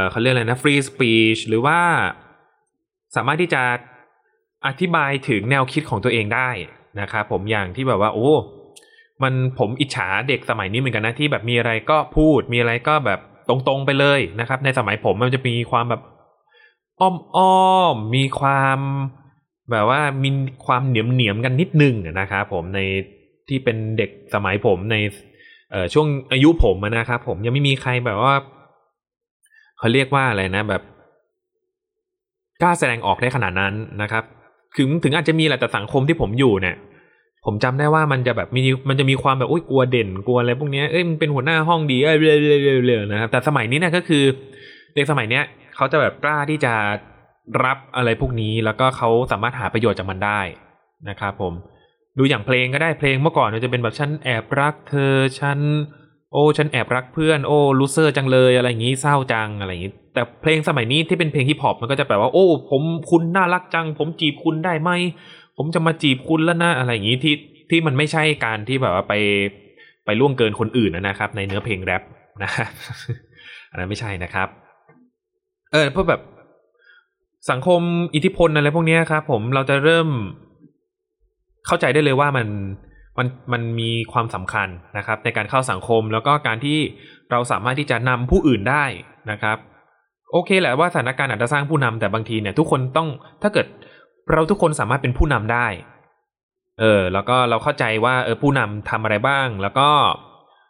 [0.10, 1.80] เขาเรียกอะไรนะฟรีสปีชหรือว่า
[3.16, 3.64] สามารถที่จะ
[4.68, 6.50] อธิบายถึงแนวคิดของตัวเองได้
[7.02, 8.32] นะครับผมอย่างที่แบบว่าโอ้
[9.24, 16.02] มันผมอิจฉาเด็กสมัยนี้เหมือนกันนะที่แบบมีอะไรก็พูดมีอะไรก็แบบตรงๆไปเลยนะครับ ในสมัยผมมันจะมีความแบบ
[17.02, 18.80] อ้อมๆมีความ
[19.72, 20.30] แบบว่ามี
[20.66, 22.80] ความเหนียมเหนียมกันนิดนึงนะครับผมใน
[23.48, 24.96] ที่เป็นเด็กสมัยผมใน
[25.72, 28.36] เช่วงอายุผมนะครับผมยังไม่มีใครแบบว่า
[29.78, 30.82] เขาเรียกว่าอะไรนะ แบบ
[32.62, 34.24] กล้าแสดงออกได้ขนาดนั้นนะครับ
[34.78, 36.76] ถึงถึงอาจจะมีแหละแต่สังคมที่ผมอยู่เนี่ย
[37.46, 42.32] ผมจำได้ว่ามันจะแบบมีมันจะมีความแบบโอ้ยกลัวเด่นกลัวอะไรพวกนี้เอ้ยมันเป็นหัวหน้าห้องดีเอ้ยเรื่
[42.98, 44.24] อยๆนะครับแต่สมัยนี้เนี่ยก็คือ
[44.96, 45.44] เด็กสมัยเนี้ย
[45.76, 46.74] เขาจะแบบกล้าที่จะ
[47.66, 50.42] รับอะไรพวกนี้แล้วก็เขาสามารถหาประโยชน์จากมันได้
[51.10, 51.54] นะครับผม
[52.18, 55.60] ดูอย่างเพลงก็ได้เพลงเมื่อก่อนจะเป็นแบบฉันแอบรักเธอฉัน
[56.34, 62.82] โอ้ฉันแอบรักเพื่อนโอ้ loser จังเลยอะไรอย่างนี้เศร้าจังอะไรอย่างนี้ แต่เพลงสมัยนี้ที่เป็นเพลงฮิปฮอปมันก็จะแบบว่าโอ้ ผม
[63.12, 64.92] คุณน่ารักจัง ผมจีบคุณได้ไหม
[65.58, 67.36] ผมจะมาจีบคุณแล้วนะอะไรอย่างนี้ที่
[67.70, 69.14] ที่มันไม่ใช่การที่แบบว่าไป
[70.06, 72.04] ไปล่วงเกินคนอื่นนะครับ ในเนื้อเพลงแรป
[72.44, 72.52] นะ
[73.70, 74.48] อันนั้นไม่ใช่นะครับ
[75.72, 76.22] เออเพราะแบบ
[77.50, 77.82] สังคม
[78.16, 80.08] อิทธิพลอะไรพวกนี้ครับผมเราจะเริ่ม
[81.68, 82.48] เข้าใจได้เลยว่ามัน
[83.18, 86.80] มันมันมีความสำคัญนะครับ ในการเข้าสังคมแล้วก็การที่
[87.32, 88.86] เราสามารถที่จะนำผู้อื่นได้
[89.32, 89.58] นะครับ
[90.32, 93.08] โอเคแหละว่าสถานการณ์อาจจะสร้างผู้นำแต่บางทีเนี่ย ทุกคนต้อง
[93.44, 93.68] ถ้าเกิด
[94.32, 95.68] เราทุกคนสามารถเป็นผู้นำได้
[96.80, 99.90] เออแล้วก็เราเข้าใจว่าเออผู้นำทำอะไรบ้าง แล้วก็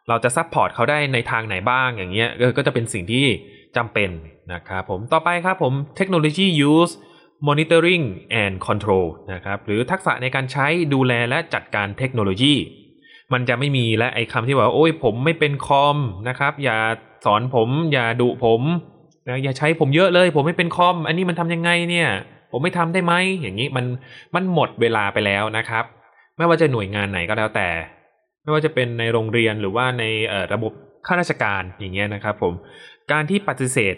[0.09, 3.25] เราจะ support เขาได้ในทางไหนบ้างอย่างเงี้ยก็จะเป็นสิ่งที่
[3.77, 4.09] จำเป็น
[4.53, 6.93] นะครับผมต่อไปครับผม technology use
[7.47, 8.05] monitoring
[8.41, 12.55] and control นะครับหรือทักษะในการใช้ดูแลและจัดการเทคโนโลยี
[13.33, 15.97] มันจะไม่มีและไอ้คำที่ว่าโอ้ยผมไม่เป็นคอม
[16.29, 16.77] นะครับ อย่า
[17.25, 18.61] สอนผมอย่าดุผม
[19.27, 22.09] นะอย่าใช้ผมเยอะเลย ผมไม่เป็นคอม อันนี้มันทำยังไงเนี่ย
[22.51, 23.85] ผมไม่ทำได้ไหมอย่างนี้มัน
[24.35, 25.83] มันหมดเวลาไปแล้วนะครับ
[26.37, 27.69] ไม่ว่าจะหน่วยงานไหนก็แล้วแต่
[28.43, 30.03] ไม่ว่าจะเป็นในโรงเรียนหรือว่าใน
[30.53, 30.71] ระบบ
[31.07, 32.53] ข้าราชการอย่างเงี้ยนะครับผม
[33.11, 33.95] การที่ปฏิเสธ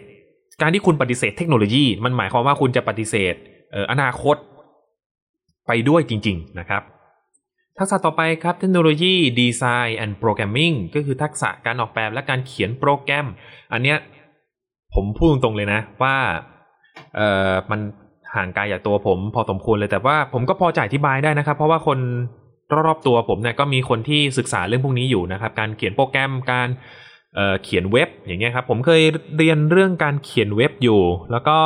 [0.62, 3.34] การที่คุณปฏิเสธเทคโนโลยี มันหมายความว่าคุณจะปฏิเสธ
[3.92, 4.36] อนาคต
[5.68, 6.82] ไปด้วยจริง ๆ นะครับ
[7.78, 13.26] ทักษะต่อไปครับ technology design and programming ก็คือทักษะการออกแบบและการเขียนโปรแกรม
[13.74, 13.98] อันเนี้ย
[14.94, 16.16] ผมพูดตรงๆเลยนะว่า
[17.16, 17.22] เอ
[17.52, 17.80] อมัน
[18.36, 22.00] ห่างไกลจากตัวผมพอสมควรเลยแต่ว่าผมก็พอจะอธิบายได้นะครับ เพราะว่าคน
[22.88, 26.68] รอบๆตัวผมเนี่ยก็มีคนที่ศึกษาเรื่องพวกนี้อยู่นะครับ การเขียนโปรแกรมการ
[27.36, 29.02] เเขียนเว็บอย่างเงี้ยครับผมเคย
[29.38, 31.58] เรียนเรื่องการเขียนเว็บอยู่ แล้วก็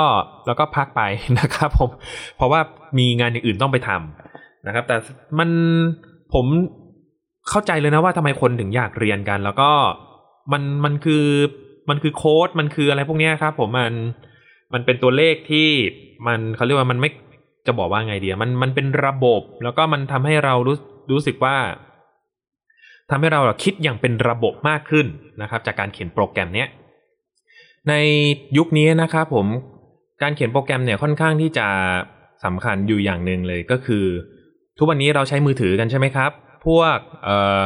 [0.47, 1.01] แล้วก็พักไป
[1.39, 1.89] นะครับผม
[2.38, 2.60] เพราะว่า
[2.97, 4.95] มีงานอย่างอื่นต้องไปทำนะครับ แต่
[5.39, 5.49] มัน
[6.34, 6.45] ผม
[7.49, 9.71] เข้าใจเลยนะว่าทำไมคนถึงอยากเรียนกัน แล้วก็
[10.51, 11.25] มันมันคือ
[11.89, 13.93] มันคือโค้ดมันคืออะไรพวกนี้ครับ ผมมัน
[14.73, 15.69] มันเป็นตัวเลขที่
[16.28, 17.10] มันเขาเรียกว่ามันไม่
[17.67, 20.78] จะบอกว่าไงเดียมันมันเป็นระบบ แล้วก็มันทำให้เรารู้
[21.12, 21.56] รู้สึกว่า
[23.10, 25.06] ทำให้เราคิดอย่างเป็นระบบมากขึ้น
[25.41, 26.68] นะครับ จากการเขียนโปรแกรมเนี้ย
[27.89, 27.94] ใน
[28.58, 29.48] ยุคนี้นะครับผม
[30.22, 31.68] การเขียนโปรแกรมเนี่ยค่อนข้างที่จะ
[32.46, 34.06] สำคัญอยู่อย่างหนึ่งเลยก็คือ
[34.78, 36.32] ทุกวันนี้เราใช้มือถือกันใช่ไหมครับ
[36.65, 37.63] พวกเอ่อ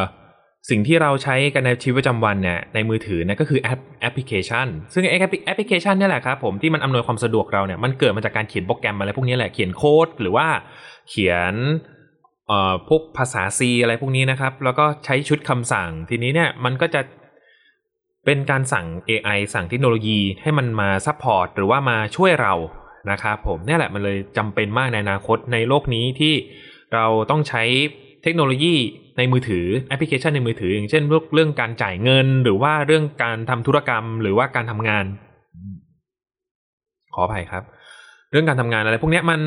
[0.69, 10.47] สิ่งที่เราใช้กันในชีวิตประจำวันเนี่ยในมือถือเนี่ยก็คือแอปแอปพลิเคชัน ซึ่งแอปพลิเคชันนี่แหละครับผมที่มันอำนวยความสะดวกเราเนี่ยมันเกิดมาจากการเขียนโปรแกรมอะไรพวกนี้แหละเขียนโค้ดหรือว่า
[11.10, 11.54] เขียน
[12.88, 17.01] พวกภาษา C อะไรพวกนี้นะครับ แล้วก็ใช้ชุดคำสั่ง ทีนี้เนี่ยมันก็จะ
[18.25, 22.53] เป็นการสั่ง AI สั่งเทคโนโลยีให้มันมา support หรือว่ามาช่วยเรา
[23.12, 26.33] นะครับผมนี่แหละมันเลยจำเป็นมากในอนาคตในโลกนี้ที่
[26.93, 27.63] เราต้องใช้
[28.23, 28.75] เทคโนโลยี
[29.17, 35.05] ในมือถือแอปพลิเคชันในมือถือ อย่างเช่นเรื่องการจ่ายเงิน หรือว่าเรื่องการทำธุรกรรม หรือว่าการทำงาน
[37.15, 37.63] ขออภัยครับ
[38.31, 39.41] เรื่องการทำงานอะไรพวกนี้มัน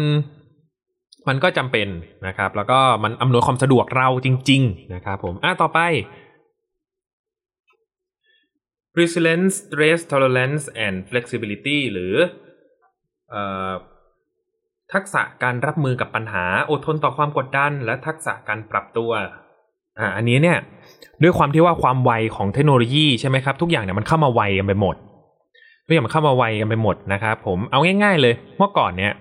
[1.28, 1.88] มันก็จำเป็น
[2.26, 5.80] นะครับ แล้วก็มันอำนวยความสะดวกเราจริง ๆ นะครับผมอะต่อไป
[8.98, 12.14] resilience stress tolerance and flexibility หรือ
[13.34, 13.36] อ
[14.92, 19.10] ทักษะการรับมือกับปัญหาอดทนต่อความกดดัน และทักษะการปรับตัว
[19.98, 20.58] อ่าอันนี้เนี่ย
[21.22, 24.96] ด้วยความที่ว่าความไวของเทคโนโลยีใช่ไหมครับ ทุกอย่างเนี่ยมันเข้ามาไวกันไปหมด
[25.86, 29.12] ทุกอย่างมันเข้ามาไวกันไปหมดนะครับ ผมเอาง่าย ๆ เลยเมื่อก่อนเนี่ย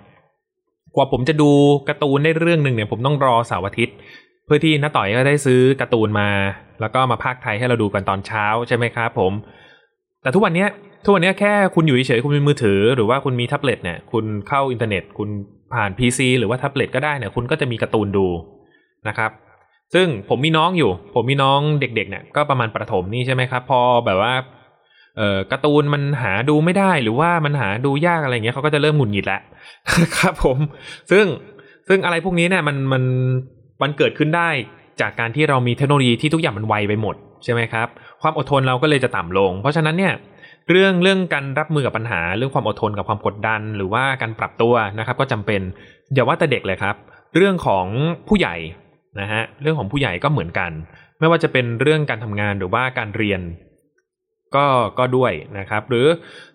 [0.95, 1.49] กว่าผมจะดู
[1.89, 3.95] การ์ตูนได้เรื่องหนึ่งเนี่ยผมต้องรอเสาร์อาทิตย์
[4.45, 6.29] เพื่อที่น้าต่อยก็ได้ซื้อการ์ตูนมา
[6.81, 9.33] แล้วก็มาพากไทยให้เราดูกันตอนเช้าใช่ไหมครับผม
[10.21, 10.65] แต่ทุกวันนี้
[11.03, 15.29] ทุกวันนี้แค่คุณอยู่เฉยๆคุณมีมือถือ หรือว่าคุณมีแท็บเล็ตเนี่ยคุณเข้าอินเทอร์เน็ต คุณ
[15.73, 18.27] ผ่าน PC หรือว่าแท็บเล็ตก็ได้เนี่ยคุณก็จะมีการ์ตูนดู
[19.07, 19.31] นะครับ
[19.93, 24.33] ซึ่งผมมีน้องอยู่ ผมมีน้องเด็กๆเนี่ยก็ประมาณประถมนี่ใช่ไหมครับ พอแบบว่า
[25.17, 29.41] เอ่อการ์ตูนมันหาดูไม่ได้หรือว่ามันหาดูยากอะไรเงี้ยเขาก็จะเริ่มหงุดหงิดแล้ว
[30.17, 30.57] ครับผม
[31.11, 31.25] ซึ่ง
[31.87, 33.03] ซึ่งอะไรพวกนี้เนี่ยมันมัน
[33.81, 34.49] มันเกิดขึ้นได้
[35.01, 37.87] จากการที่เรามีเทคโนโลยีที่ทุกอย่างมันไวไปหมดใช่ไหมครับ
[38.21, 40.13] ความอดทนเราก็เลยจะต่ำลง เพราะฉะนั้นเนี่ย
[40.69, 45.61] เรื่องเรื่องการรับมือกับปัญหาเรื่องความอดทนกับความกดดัน หรือว่าการปรับตัวนะครับ ก็จำเป็น
[46.13, 46.95] อย่าว่าแต่เด็กเลยครับ
[47.35, 47.85] เรื่องของ
[48.27, 48.55] ผู้ใหญ่
[49.19, 50.71] นะฮะเรื่องของผู้ใหญ่ก็เหมือนกัน
[51.19, 53.41] ไม่ว่าจะเป็นเรื่องการทำงานหรือว่าการเรียน
[54.55, 54.65] ก็
[54.99, 56.07] ก็ด้วยนะครับ หรือ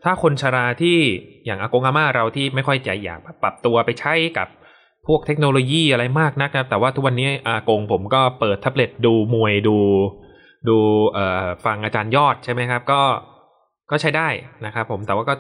[0.05, 0.99] ถ้าคนชราที่
[1.45, 4.49] อย่างอากงอาม่าเราที่ไม่ค่อยใจอยากปรับตัวไปใช้กับ
[5.07, 9.77] พวกเทคโนโลยีอะไรมากนะครับ แต่ว่าทุกวันนี้อากงผมก็เปิดแท็บเล็ตดูมวยดู
[10.69, 10.77] ดู
[11.13, 13.01] เอ่อฟังอาจารย์ยอดใช่ไหมครับ ก็
[13.91, 14.29] ก็ใช้ได้
[14.67, 15.35] นะครับ ผมแต่ว่าก็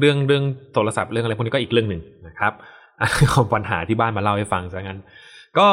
[0.00, 2.52] เรื่องเรื่องโทรศัพท์เรื่องอะไรพวกนี้ก็อีกเรื่องหนึ่งนะครับ
[3.34, 5.00] ของปัญหาที่บ้านมาเล่าให้ฟังซะงั้น
[5.58, 5.68] ก็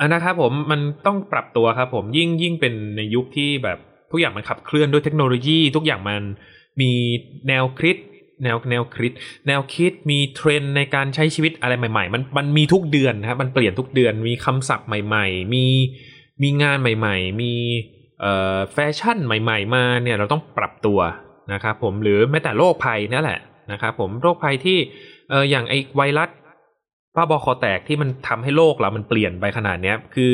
[0.00, 3.78] อันนะครับผมมันต้องปรับตัวครับผมยิ่งยิ่งเป็นในยุคที่แบบ
[4.10, 6.22] ทุกอย่างมันขับเคลื่อนด้วยเทคโนโลยี ทุกอย่างมัน
[6.80, 6.92] มี
[7.48, 7.96] แนวคิด
[8.44, 9.12] แนวแนวคิด
[9.46, 15.64] แนวคิดมีเทรนในการใช้ชีวิตอะไรใหม่ ๆ มันมันมีทุกเดือนนะครับมันเปลี่ยนทุกเดือนมีคำศัพท์ใหม่ ๆ มี
[16.42, 17.52] มีงานใหม่ ๆ มี
[18.72, 21.00] แฟชั่นใหม่ ๆ มาเนี่ยเราต้องปรับตัว
[21.52, 23.40] นะครับผมหรือแม้แต่โรคภัยนั่นแหละ
[23.72, 24.78] นะครับผมโรคภัยที่
[25.30, 26.30] เอออย่างไอไวรัส
[27.16, 30.32] ป้าบอคอแตกที่มันทำให้โลกเรามันเปลี่ยนไปขนาดนี้คือ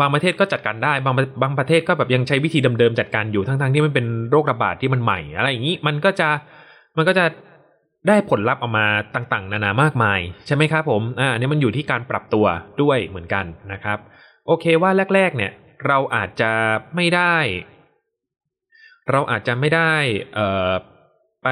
[0.00, 6.28] บางประเทศก็จัดการได้บางบางประเทศก็แบบยังใช้วิธีเดิมๆจัดการอยู่ทั้งๆที่มันเป็นโรคระบาดที่มันใหม่ อะไรอย่างนี้มันก็จะ
[6.96, 7.24] มันก็จะ
[8.08, 12.46] ได้ผลลัพธ์ออกมาต่างๆ นานามากมาย ใช่ไหมครับผมอ่าอันนี้มันอยู่ที่การปรับตัว
[12.82, 13.98] ด้วยเหมือนกันนะครับ
[14.46, 15.52] โอเคว่าแรก ๆ เนี่ย
[15.86, 16.52] เราอาจจะ
[16.96, 17.36] ไม่ได้
[19.10, 19.94] เราอาจจะไม่ได้
[21.44, 21.48] ไป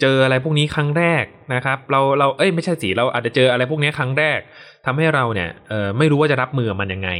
[0.00, 4.38] เจออะไรพวกนี้ครั้งแรกนะครับ เราเราเอ้ยไม่ใช่สิเราอาจจะเจออะไรพวกนี้ครั้งแรก
[4.86, 7.10] ทำให้เราเนี่ยเออไม่รู้ว่าจะรับมือมันยังไง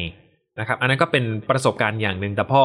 [0.61, 2.63] นะครับอันนั้นก็เป็นประสบการณ์อย่างหนึ่งแต่พอ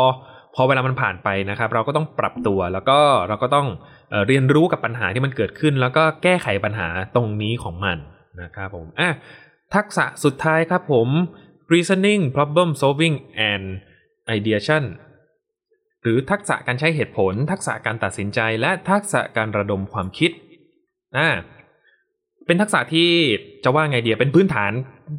[0.56, 3.67] พอเวลามันผ่านไปนะครับ เราก็ต้องปรับตัวแล้วก็เราก็ต้อง
[4.10, 7.97] เอเรียนรู้กับปัญหาที่มันเกิดขึ้น แล้วก็แก้ไขปัญหาตรงนี้ของมัน
[8.41, 9.10] นะครับผมอะ
[9.76, 11.10] ทักษะสุดท้ายครับผม
[11.73, 13.15] reasoning problem solving
[13.50, 13.65] and
[14.38, 14.84] ideation
[16.04, 20.32] หรือทักษะการใช้เหตุผล ทักษะการตัดสินใจ และทักษะการระดมความคิด
[21.17, 21.28] อ่า
[22.47, 23.10] เป็นทักษะที่
[23.63, 24.71] จะว่าไงเดียเป็นพื้นฐาน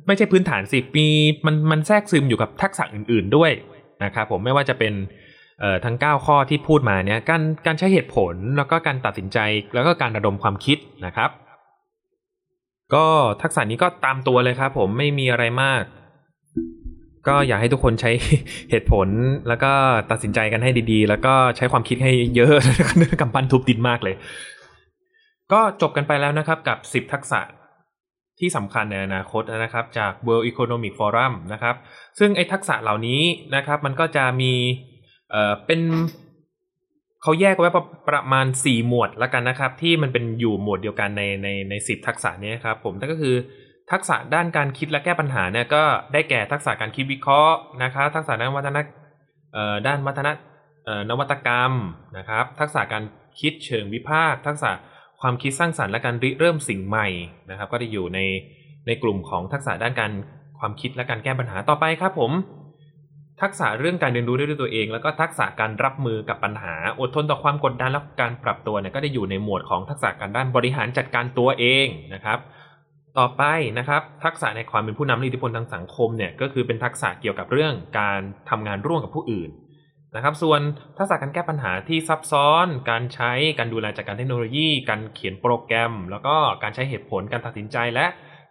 [0.07, 1.07] ไม่ใช่พื้นฐานสิมี
[1.47, 3.51] มันมันแทรกซึมอยู่กับทักษะอื่น ๆด้วย
[4.05, 4.93] นะครับผมไม่ว่าจะเป็น
[5.85, 9.39] ทั้ง 9 ข้อที่พูดมาเนี่ยการการใช้เหตุผลแล้วก็การตัดสินใจ
[9.75, 11.31] แล้วก็การระดมความคิดนะครับ
[12.95, 13.07] ก็
[13.43, 15.83] ทักษะนี้ก็ตามตัวเลยครับผมไม่มีอะไรมาก
[17.29, 18.11] ก็อยากให้ทุกคนใช้
[18.71, 19.09] เหตุผล
[19.49, 19.73] แล้วก็
[20.11, 22.53] ตัดสินใจกันให้ดีๆ แล้วก็ใช้ความคิดให้เยอะ
[23.21, 24.15] กำปั้นทุบดินมากเลย
[25.53, 27.41] ก็จบกันไปแล้วนะครับกับ 10 ทักษะ
[28.41, 31.77] ที่สำคัญในอนาคตนะครับจาก World Economic Forum นะครับ
[32.19, 33.23] ซึ่งไอ้ทักษะเหล่านี้
[33.55, 34.53] นะครับมันก็จะมี
[35.31, 35.81] เอ่อเป็น
[37.23, 43.35] เขาแยกไว้ประประมาณ 4 หมวดล้วกันนะครับ ที่มันเป็นอยู่หมวดเดียวกันในในในสิทักษะนี้ครับผมนั่นก็คือ
[43.93, 45.83] ทักษะด้านการคิดและแก้ปัญหาเนี่ยก็
[46.13, 48.79] ได้แก่ทักษะการคิดวิเคราะห์นะครับทักษะด้านวัฒน
[49.55, 50.29] เอ่อด้านวัฒน
[50.85, 51.73] เอ่อนวัตกรรม
[52.17, 53.05] นะครับ ทักษะการ
[53.41, 54.71] คิดเชิงวิพากษ์ทักษะ
[55.21, 57.09] ความคิดสร้างสรรค์และการริเริ่มสิ่งใหม่
[57.51, 58.19] นะครับ ก็ได้อยู่ใน
[58.87, 60.13] ในกลุ่มของทักษะด้านการ
[60.59, 62.33] ความคิดและการแก้ปัญหาต่อไปครับผม
[63.43, 72.39] ทักษะเรื่องการเรียนรู้ด้วยตัวเอง แล้วก็ทักษะการรับมือกับปัญหา อดทนต่อความกดดันและการปรับตัวเนี่ยก็ได้อยู่ในหมวดของทักษะการด้านบริหารจัดการตัวเองนะครับ
[73.19, 73.43] ต่อไป
[73.79, 79.51] นะครับ ทักษะในความเป็นผู้นำอิทธิพลทางสังคมเนี่ยก็คือเป็นทักษะเกี่ยวกับเรื่องการทำงานร่วมกับผู้อื่น
[80.17, 80.61] นะครับ ส่วน
[80.99, 88.07] ทักษะการแก้ปัญหาที่ซับซ้อน การใช้ การดูแลจากการเทคโนโลยี การเขียนโปรแกรม แล้วก็การใช้เหตุผล การตัดสินใจ และ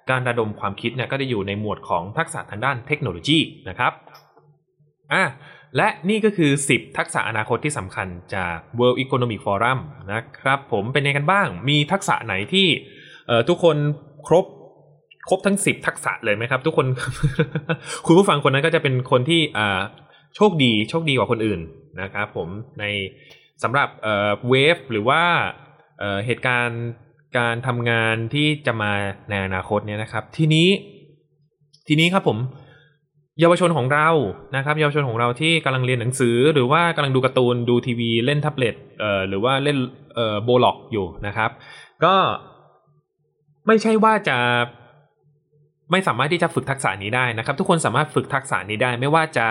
[0.09, 3.39] การระดมความคิดเนี่ยก็ได้อยู่ในหมวดของทักษะทางด้านเทคโนโลยี
[3.69, 3.93] นะครับ
[5.13, 5.23] อะ
[5.77, 9.79] และนี่ก็คือ 10 ทักษะอนาคตที่สำคัญจาก World Economic Forum
[10.13, 12.67] นะครับ ผมเป็นยังไงกันบ้าง มีทักษะไหนที่
[13.49, 13.77] ทุกคน
[14.27, 14.45] ครบ
[15.29, 16.87] ครบทั้ง 10 ทักษะเลยไหมครับ ทุกคน
[18.05, 19.41] คุณผู้ฟังคนนั้นก็จะเป็นคนที่
[20.37, 21.61] โชคดีโชคดีกว่าคนอื่น
[22.01, 22.83] นะครับผมใน
[23.63, 23.89] สำหรับ
[24.49, 25.21] เวฟหรือว่า
[26.25, 26.83] เหตุการณ์
[27.37, 28.91] การทำงานที่จะมา
[29.29, 30.69] ในอนาคตเนี่ยนะครับ ทีนี้
[31.87, 32.37] ทีนี้ครับผม
[33.39, 34.09] เยาวชนของเรา
[34.55, 39.77] นะครับ เยาวชนของเราที่กำลังเรียนหนังสือ หรือว่ากำลังดูการ์ตูนดูทีวีเล่นแท็บเล็ตเอ่อหรือว่าเล่น
[40.15, 41.51] เอ่อโบล็อกอยู่นะครับ
[42.03, 42.15] ก็
[43.67, 44.37] ไม่ใช่ว่าจะ
[45.91, 49.47] ไม่สามารถที่จะฝึกทักษะนี้ได้นะครับ ทุกคนสามารถฝึกทักษะนี้ได้ ไม่ว่าจะ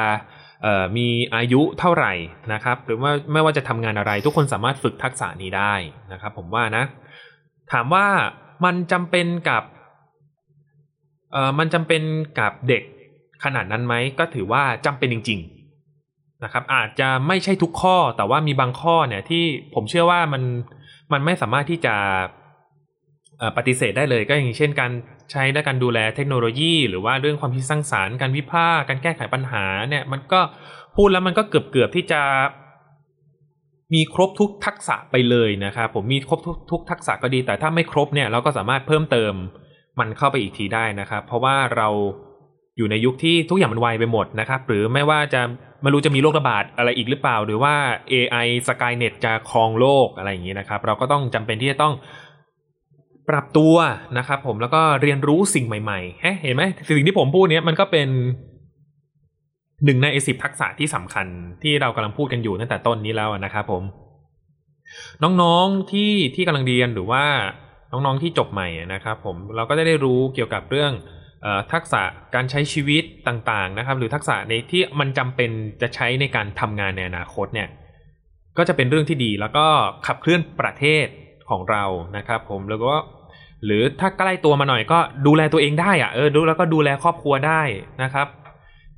[0.96, 2.12] มีอายุเท่าไหร่
[2.52, 5.74] นะครับ หรือว่าไม่ว่าจะทำงานอะไร ทุกคนสามารถฝึกทักษะนี้ได้
[6.12, 6.84] นะครับ ผมว่านะ
[7.72, 8.06] ถามว่า
[8.64, 9.62] มันจำเป็นกับ
[11.32, 12.02] เอ่อมันจำเป็น
[12.38, 12.82] กับเด็ก
[13.44, 15.40] ขนาดนั้นไหมก็ถือว่าจำเป็นจริง
[15.92, 20.42] ๆนะครับ อาจจะไม่ใช่ทุกข้อแต่ว่ามีบางข้อเนี่ยที่ผมเชื่อว่ามัน
[21.12, 21.94] มันไม่สามารถที่จะ
[23.56, 24.92] ปฏิเสธได้เลยก็อย่างเช่นการ
[25.30, 30.40] ใช้ในการดูแลเทคโนโลยี หรือว่าเรื่องความคิดสร้างสารรค์การวิพากษ์การแก้ไขปัญหาเนี่ยมันก็
[30.96, 32.22] พูดแล้วมันก็เกือบเกือบที่จะ
[33.94, 39.34] มีครบทุกทักษะไปเลยนะครับผมมีครบทุกทุกทักษะก็ดี แต่ถ้าไม่ครบเนี่ยเราก็สามารถเพิ่มเติม
[40.00, 41.88] มันเข้าไปอีกทีได้นะครับ เพราะว่าเรา
[42.76, 45.40] อยู่ในยุคที่ทุกอย่างมันไวไปหมดนะครับ หรือไม่ว่าจะ
[45.82, 47.74] ไม่รู้จะมีโรคระบาดอะไรอีกหรือเปล่า หรือว่า
[48.12, 51.94] AI Skynet จะครองโลกอะไรอย่างนี้นะครับ เราก็ต้องจำเป็นที่จะต้อง
[53.28, 53.74] ปรับตัว
[54.18, 58.08] นะครับผมแล้วก็เรียนรู้สิ่งใหม่ๆ เห็นไหมสิ่งที่ผมพูดเนี้ยมันก็เป็น
[59.84, 61.26] หนึ่งในสิบทักษะที่สำคัญ
[61.62, 63.82] ที่เรากำลังพูดกันอยู่ตั้งแต่ต้นนี้แล้วนะครับผม
[65.22, 67.24] น้องๆที่ที่กำลังเรียนหรือว่า
[67.92, 70.92] น้องๆที่จบใหม่นะครับผมเราก็ได้รู้เกี่ยวกับเรื่อง
[71.72, 72.02] ทักษะ
[72.34, 75.50] การใช้ชีวิตต่างๆนะครับ หรือทักษะในที่มันจำเป็น
[75.82, 77.68] จะใช้ในการทำงานในอนาคตเนี่ย
[78.58, 79.66] ก็จะเป็นเรื่องที่ดีแล้วก็
[80.06, 81.06] ขับเคลื่อนประเทศ
[81.50, 81.84] ของเรา
[82.16, 82.96] นะครับ ผมแล้วก็
[83.66, 87.62] หรือถ้าใกล้ตัวมาหน่อยก็ดูแลตัวเองได้อะเออดูแล้วก็ดูแลครอบครัวได้
[88.02, 88.28] นะครับ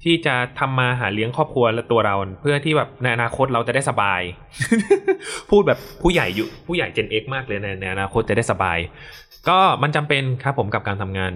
[0.05, 4.21] ที่จะทำมาหาเลี้ยงครอบครัวและตัวเรา เพื่อที่แบบในอนาคตเราจะได้สบาย
[5.51, 8.79] พูดแบบผู้ใหญ่อยู่ผู้ใหญ่ Gen X มากเลยในในอนาคตจะได้สบาย
[9.49, 11.33] ก็มันจำเป็นครับผมกับการทำงาน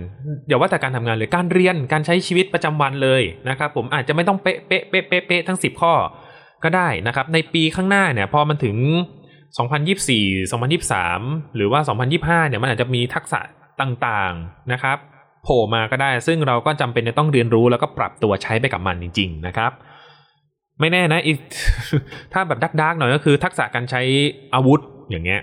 [0.48, 5.94] อย่าว่าแต่การทำงานเลยการเรียนการใช้ชีวิตประจำวันเลยนะครับ ผมอาจจะไม่ต้องเป๊ะเป๊ะเป๊ะเป๊ะทั้งสิบข้อ
[6.64, 8.76] ก็ได้นะครับ ในปีข้างหน้าเนี่ย พอมันถึง
[9.58, 10.52] 2024
[11.02, 11.80] 2023 หรือว่า
[12.14, 13.40] 2025 เนี่ยมันอาจจะมีทักษะ
[13.80, 14.98] ต่างๆนะครับ
[15.44, 19.72] โผล่มาก็ได้ ซึ่งเราก็จำเป็นจะต้องเรียนรู้แล้วก็ปรับตัวใช้ไปกับมันจริง ๆ นะครับ
[20.80, 21.38] ไม่แน่นะอีก
[22.32, 24.02] ถ้าแบบดักๆหน่อยก็คือทักษะการใช้
[24.54, 25.40] อาวุธอย่างเงี้ย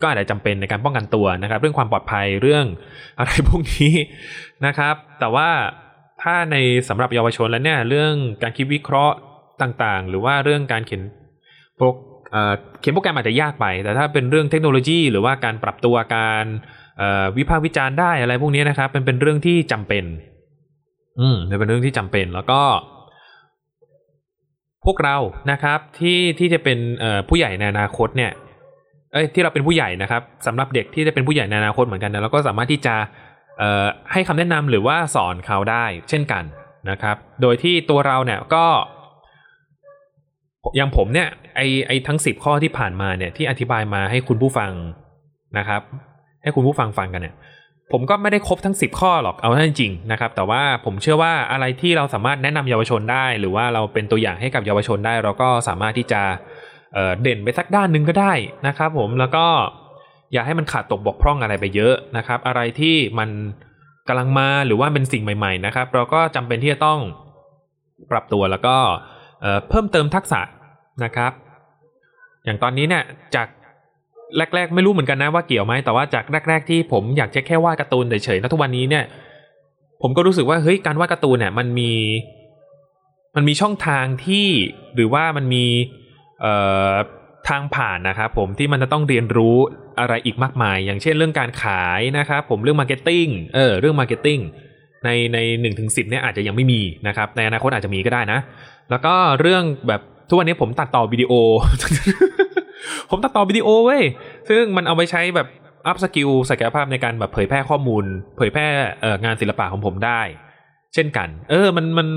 [0.00, 2.64] ก็อาจจะจำเป็นในการป้องกันตัวนะครับ เรื่องความปลอดภัยเรื่อง
[3.18, 3.92] อะไรพวกนี้
[4.66, 5.48] นะครับ แต่ว่า
[6.22, 6.56] ถ้าใน
[6.88, 9.16] สำหรับเยาวชนแล้วเนี่ยเรื่องการคิดวิเคราะห์
[9.62, 11.02] ต่างๆ หรือว่าเรื่องการเขียน
[11.76, 11.86] โปร
[12.80, 16.44] เขียนโปรแกรมอาจจะยากไป แต่ถ้าเป็นเรื่องเทคโนโลยี หรือว่าการปรับตัวการ
[17.36, 20.04] วิพากษ์วิจารณ์ได้อะไรพวกนี้นะครับเป็นเป็นเรื่องที่จำเป็น
[21.20, 22.60] อืมเป็นเรื่องที่จำเป็นแล้วก็
[24.84, 25.16] พวกเรา
[25.50, 26.78] นะครับที่ที่จะเป็น
[27.28, 28.32] ผู้ใหญ่ในอนาคตเนี่ย
[29.12, 32.94] เอ้ยที่เราเป็นผู้ใหญ่นะครับสำหรับเด็กที่จะเป็นผู้ใหญ่ในอนาคตเหมือนกันนะเราก็สามารถที่จะ
[34.12, 36.44] ให้คำแนะนำหรือว่าสอนเขาได้ เช่นกัน
[36.90, 38.66] นะครับ โดยที่ตัวเราเนี่ยก็
[40.76, 44.72] อย่างผมเนี่ยไอไอทั้งสิบข้อที่ผ่านมาเนี่ยที่อธิบายมาให้คุณผู้ฟัง
[45.58, 45.82] นะครับ
[46.42, 47.34] ให้คุณผู้ฟังฟังกันเนี่ย
[47.92, 56.22] ผมก็ไม่ได้ครบทั้งสิบข้อหรอกเอาจริงนะครับ แต่ว่าผมเชื่อว่าอะไรที่เราสามารถแนะนำเยาวชนได้ หรือว่าเราเป็นตัวอย่างให้กับเยาวชนได้ เราก็สามารถที่จะ
[57.22, 58.32] เด่นไปสักด้านหนึ่งก็ได้
[58.66, 59.46] นะครับ ผมแล้วก็
[60.32, 63.30] อย่าให้มันขาดตกบกพร่องอะไรไปเยอะนะครับ อะไรที่มัน
[64.08, 67.00] กำลังมาหรือว่าเป็นสิ่งใหม่ ๆ นะครับ เราก็จำเป็นที่จะต้อง
[68.10, 68.76] ปรับตัวแล้วก็
[69.68, 70.40] เพิ่มเติมทักษะ
[71.04, 71.32] นะครับ
[72.44, 73.02] อย่างตอนนี้เนี่ย
[73.36, 73.48] จาก
[74.54, 79.04] แรก ๆ ไม่รู้เหมือนกันนะว่าเกี่ยวไหมแต่ว่าจากแรก ๆ ที่ผมอยากจะแค่วาดการ์ตูนเฉยๆแล้วทุกวันนี้เนี่ย
[80.02, 81.92] ผมก็รู้สึกว่าเฮ้ยการวาดการ์ตูนเนี่ยมันมี
[83.36, 84.48] มันมีช่องทางที่
[84.94, 85.64] หรือว่ามันมี
[86.40, 86.54] เอ่
[86.92, 86.94] อ
[87.48, 89.56] ทางผ่านนะครับผมที่มันจะต้องเรียนรู้
[90.00, 94.38] อะไรอีกมากมาย อย่างเช่นเรื่องการขายนะครับผมเรื่อง marketing เออเรื่อง marketing
[95.04, 98.38] ในในหนึ่งถึงสิบเนี่ยอาจจะยังไม่มีนะครับในอนาคตอาจจะมีก็ได้นะ
[98.90, 101.32] แล้วก็เรื่องแบบทุกวันนี้ผมตัดต่อวิดีโอ
[103.10, 104.02] ผมตัดต่อวิดีโอเว้ย
[104.48, 105.48] ซึ่งมันเอาไปใช้แบบ
[105.86, 108.04] upskill ศักยภาพในการแบบเผยแพร่ข้อมูล
[108.36, 108.66] เผยแพร่
[109.24, 110.20] งานศิลปะของผมได้
[110.94, 112.08] เช่นกัน เออ มันมัน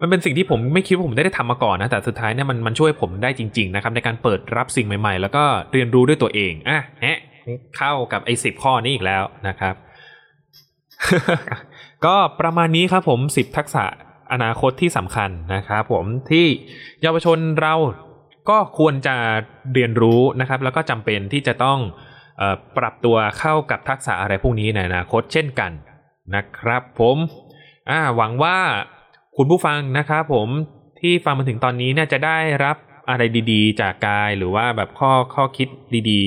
[0.00, 7.18] มันเป็นสิ่งที่ผมไม่คิดว่าผมได้ทำมาก่อนนะ แต่สุดท้ายเนี่ยมันมันช่วยผมได้จริง ๆ นะครับ ในการเปิดรับสิ่งใหม่ๆ แล้วก็เรียนรู้ด้วยตัวเองอะแฮะ
[7.76, 9.74] เข้ากับไอ้สิบข้อนี้อีกแล้วนะครับ
[12.04, 13.84] ก็ประมาณนี้ครับผมสิบทักษะ
[14.32, 16.46] อนาคตที่สำคัญนะครับผมที่
[17.02, 17.74] เยาวชนเรา
[18.50, 19.16] ก็ควรจะ
[19.74, 21.78] เรียนรู้นะครับ แล้วก็จำเป็นที่จะต้อง
[22.40, 22.42] อ
[22.76, 25.72] ปรับตัวเข้ากับทักษะอะไรพวกนี้ในอนาคตเช่นกัน
[26.34, 27.16] นะครับผม
[28.16, 28.58] หวังว่า
[29.36, 30.48] คุณผู้ฟังนะครับผม
[31.00, 32.76] ที่ฟังมาถึงตอนนี้เนี่ยจะได้รับ
[33.10, 35.68] อะไรดีๆ จากกายหรือว่าแบบข้อข้อคิด
[36.10, 36.22] ดี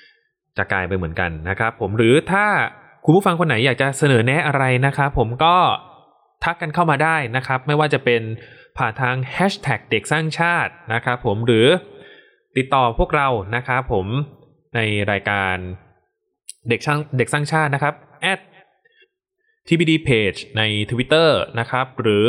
[0.00, 2.46] ๆ จากกายไปเหมือนกันนะครับ ผมหรือถ้า
[3.04, 5.56] คุณผู้ฟังคนไหนอยากจะเสนอแนะอะไรนะครับผมก็
[6.44, 8.22] ทักกันเข้ามาได้นะครับ ไม่ว่าจะเป็น
[8.78, 11.66] ผ่านทาง hashtag เด็กสร้างชาตินะครับผมหรือ
[12.56, 14.06] ติดต่อพวกเรานะครับผม
[14.74, 15.56] ในรายการ
[16.68, 17.94] เด็กช่างเด็กสร้างชาตินะครับ
[18.32, 18.40] at
[19.68, 22.26] tbd page ใน Twitter นะครับ หรือ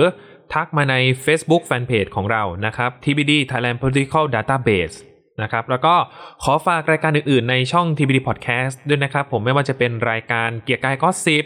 [0.53, 4.95] ทักมาใน Facebook Fanpage ของเรานะครับ tbd Thailand Political Database
[5.41, 5.95] นะครับ แล้วก็
[6.43, 11.43] ขอฝากรายการอื่นๆ ในช่อง TBD Podcast ด้วยนะครับ ผมไม่ว่าจะเป็นรายการเกียร์กายก็สิบ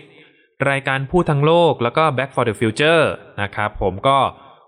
[0.72, 3.04] รายการพูดทั้งโลกแล้วก็ Back for the Future
[3.42, 4.18] นะครับผมก็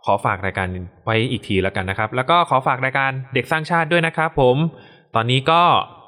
[0.06, 0.67] ขอฝากรายการ
[1.06, 4.58] ไว้อีกทีแล้วกันนะครับ แล้วก็ขอฝากรายการเด็กสร้างชาติด้วยนะครับผม
[5.15, 5.62] ตอนนี้ก็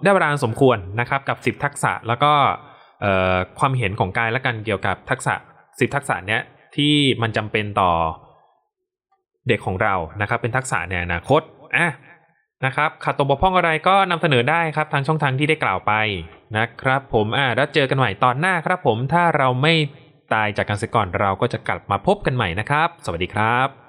[0.03, 2.33] ได้เวลาสมควรนะครับกับ 10 ทักษะแล้วก็
[3.59, 5.33] ความเห็นของกายและกันเกี่ยวกับทักษะ
[5.67, 6.41] 10 ทักษะเนี้ย
[6.75, 7.91] ที่มันจำเป็นต่อ
[9.47, 11.41] เด็กของเรานะครับ เป็นทักษะในอนาคต
[11.75, 11.91] อะ
[12.65, 15.93] นะครับขาดตกบกพร่องอะไรก็นำเสนอได้ครับทางช่องทางที่ได้กล่าวไป
[16.57, 19.73] นะครับผมอ่าแล้วเจอกันใหม่ตอนหน้าครับผมถ้าเราไม่
[20.33, 23.82] ตายจากการเสก่อนเราก็จะกลับมาพบกันใหม่นะครับ สวัสดีครับ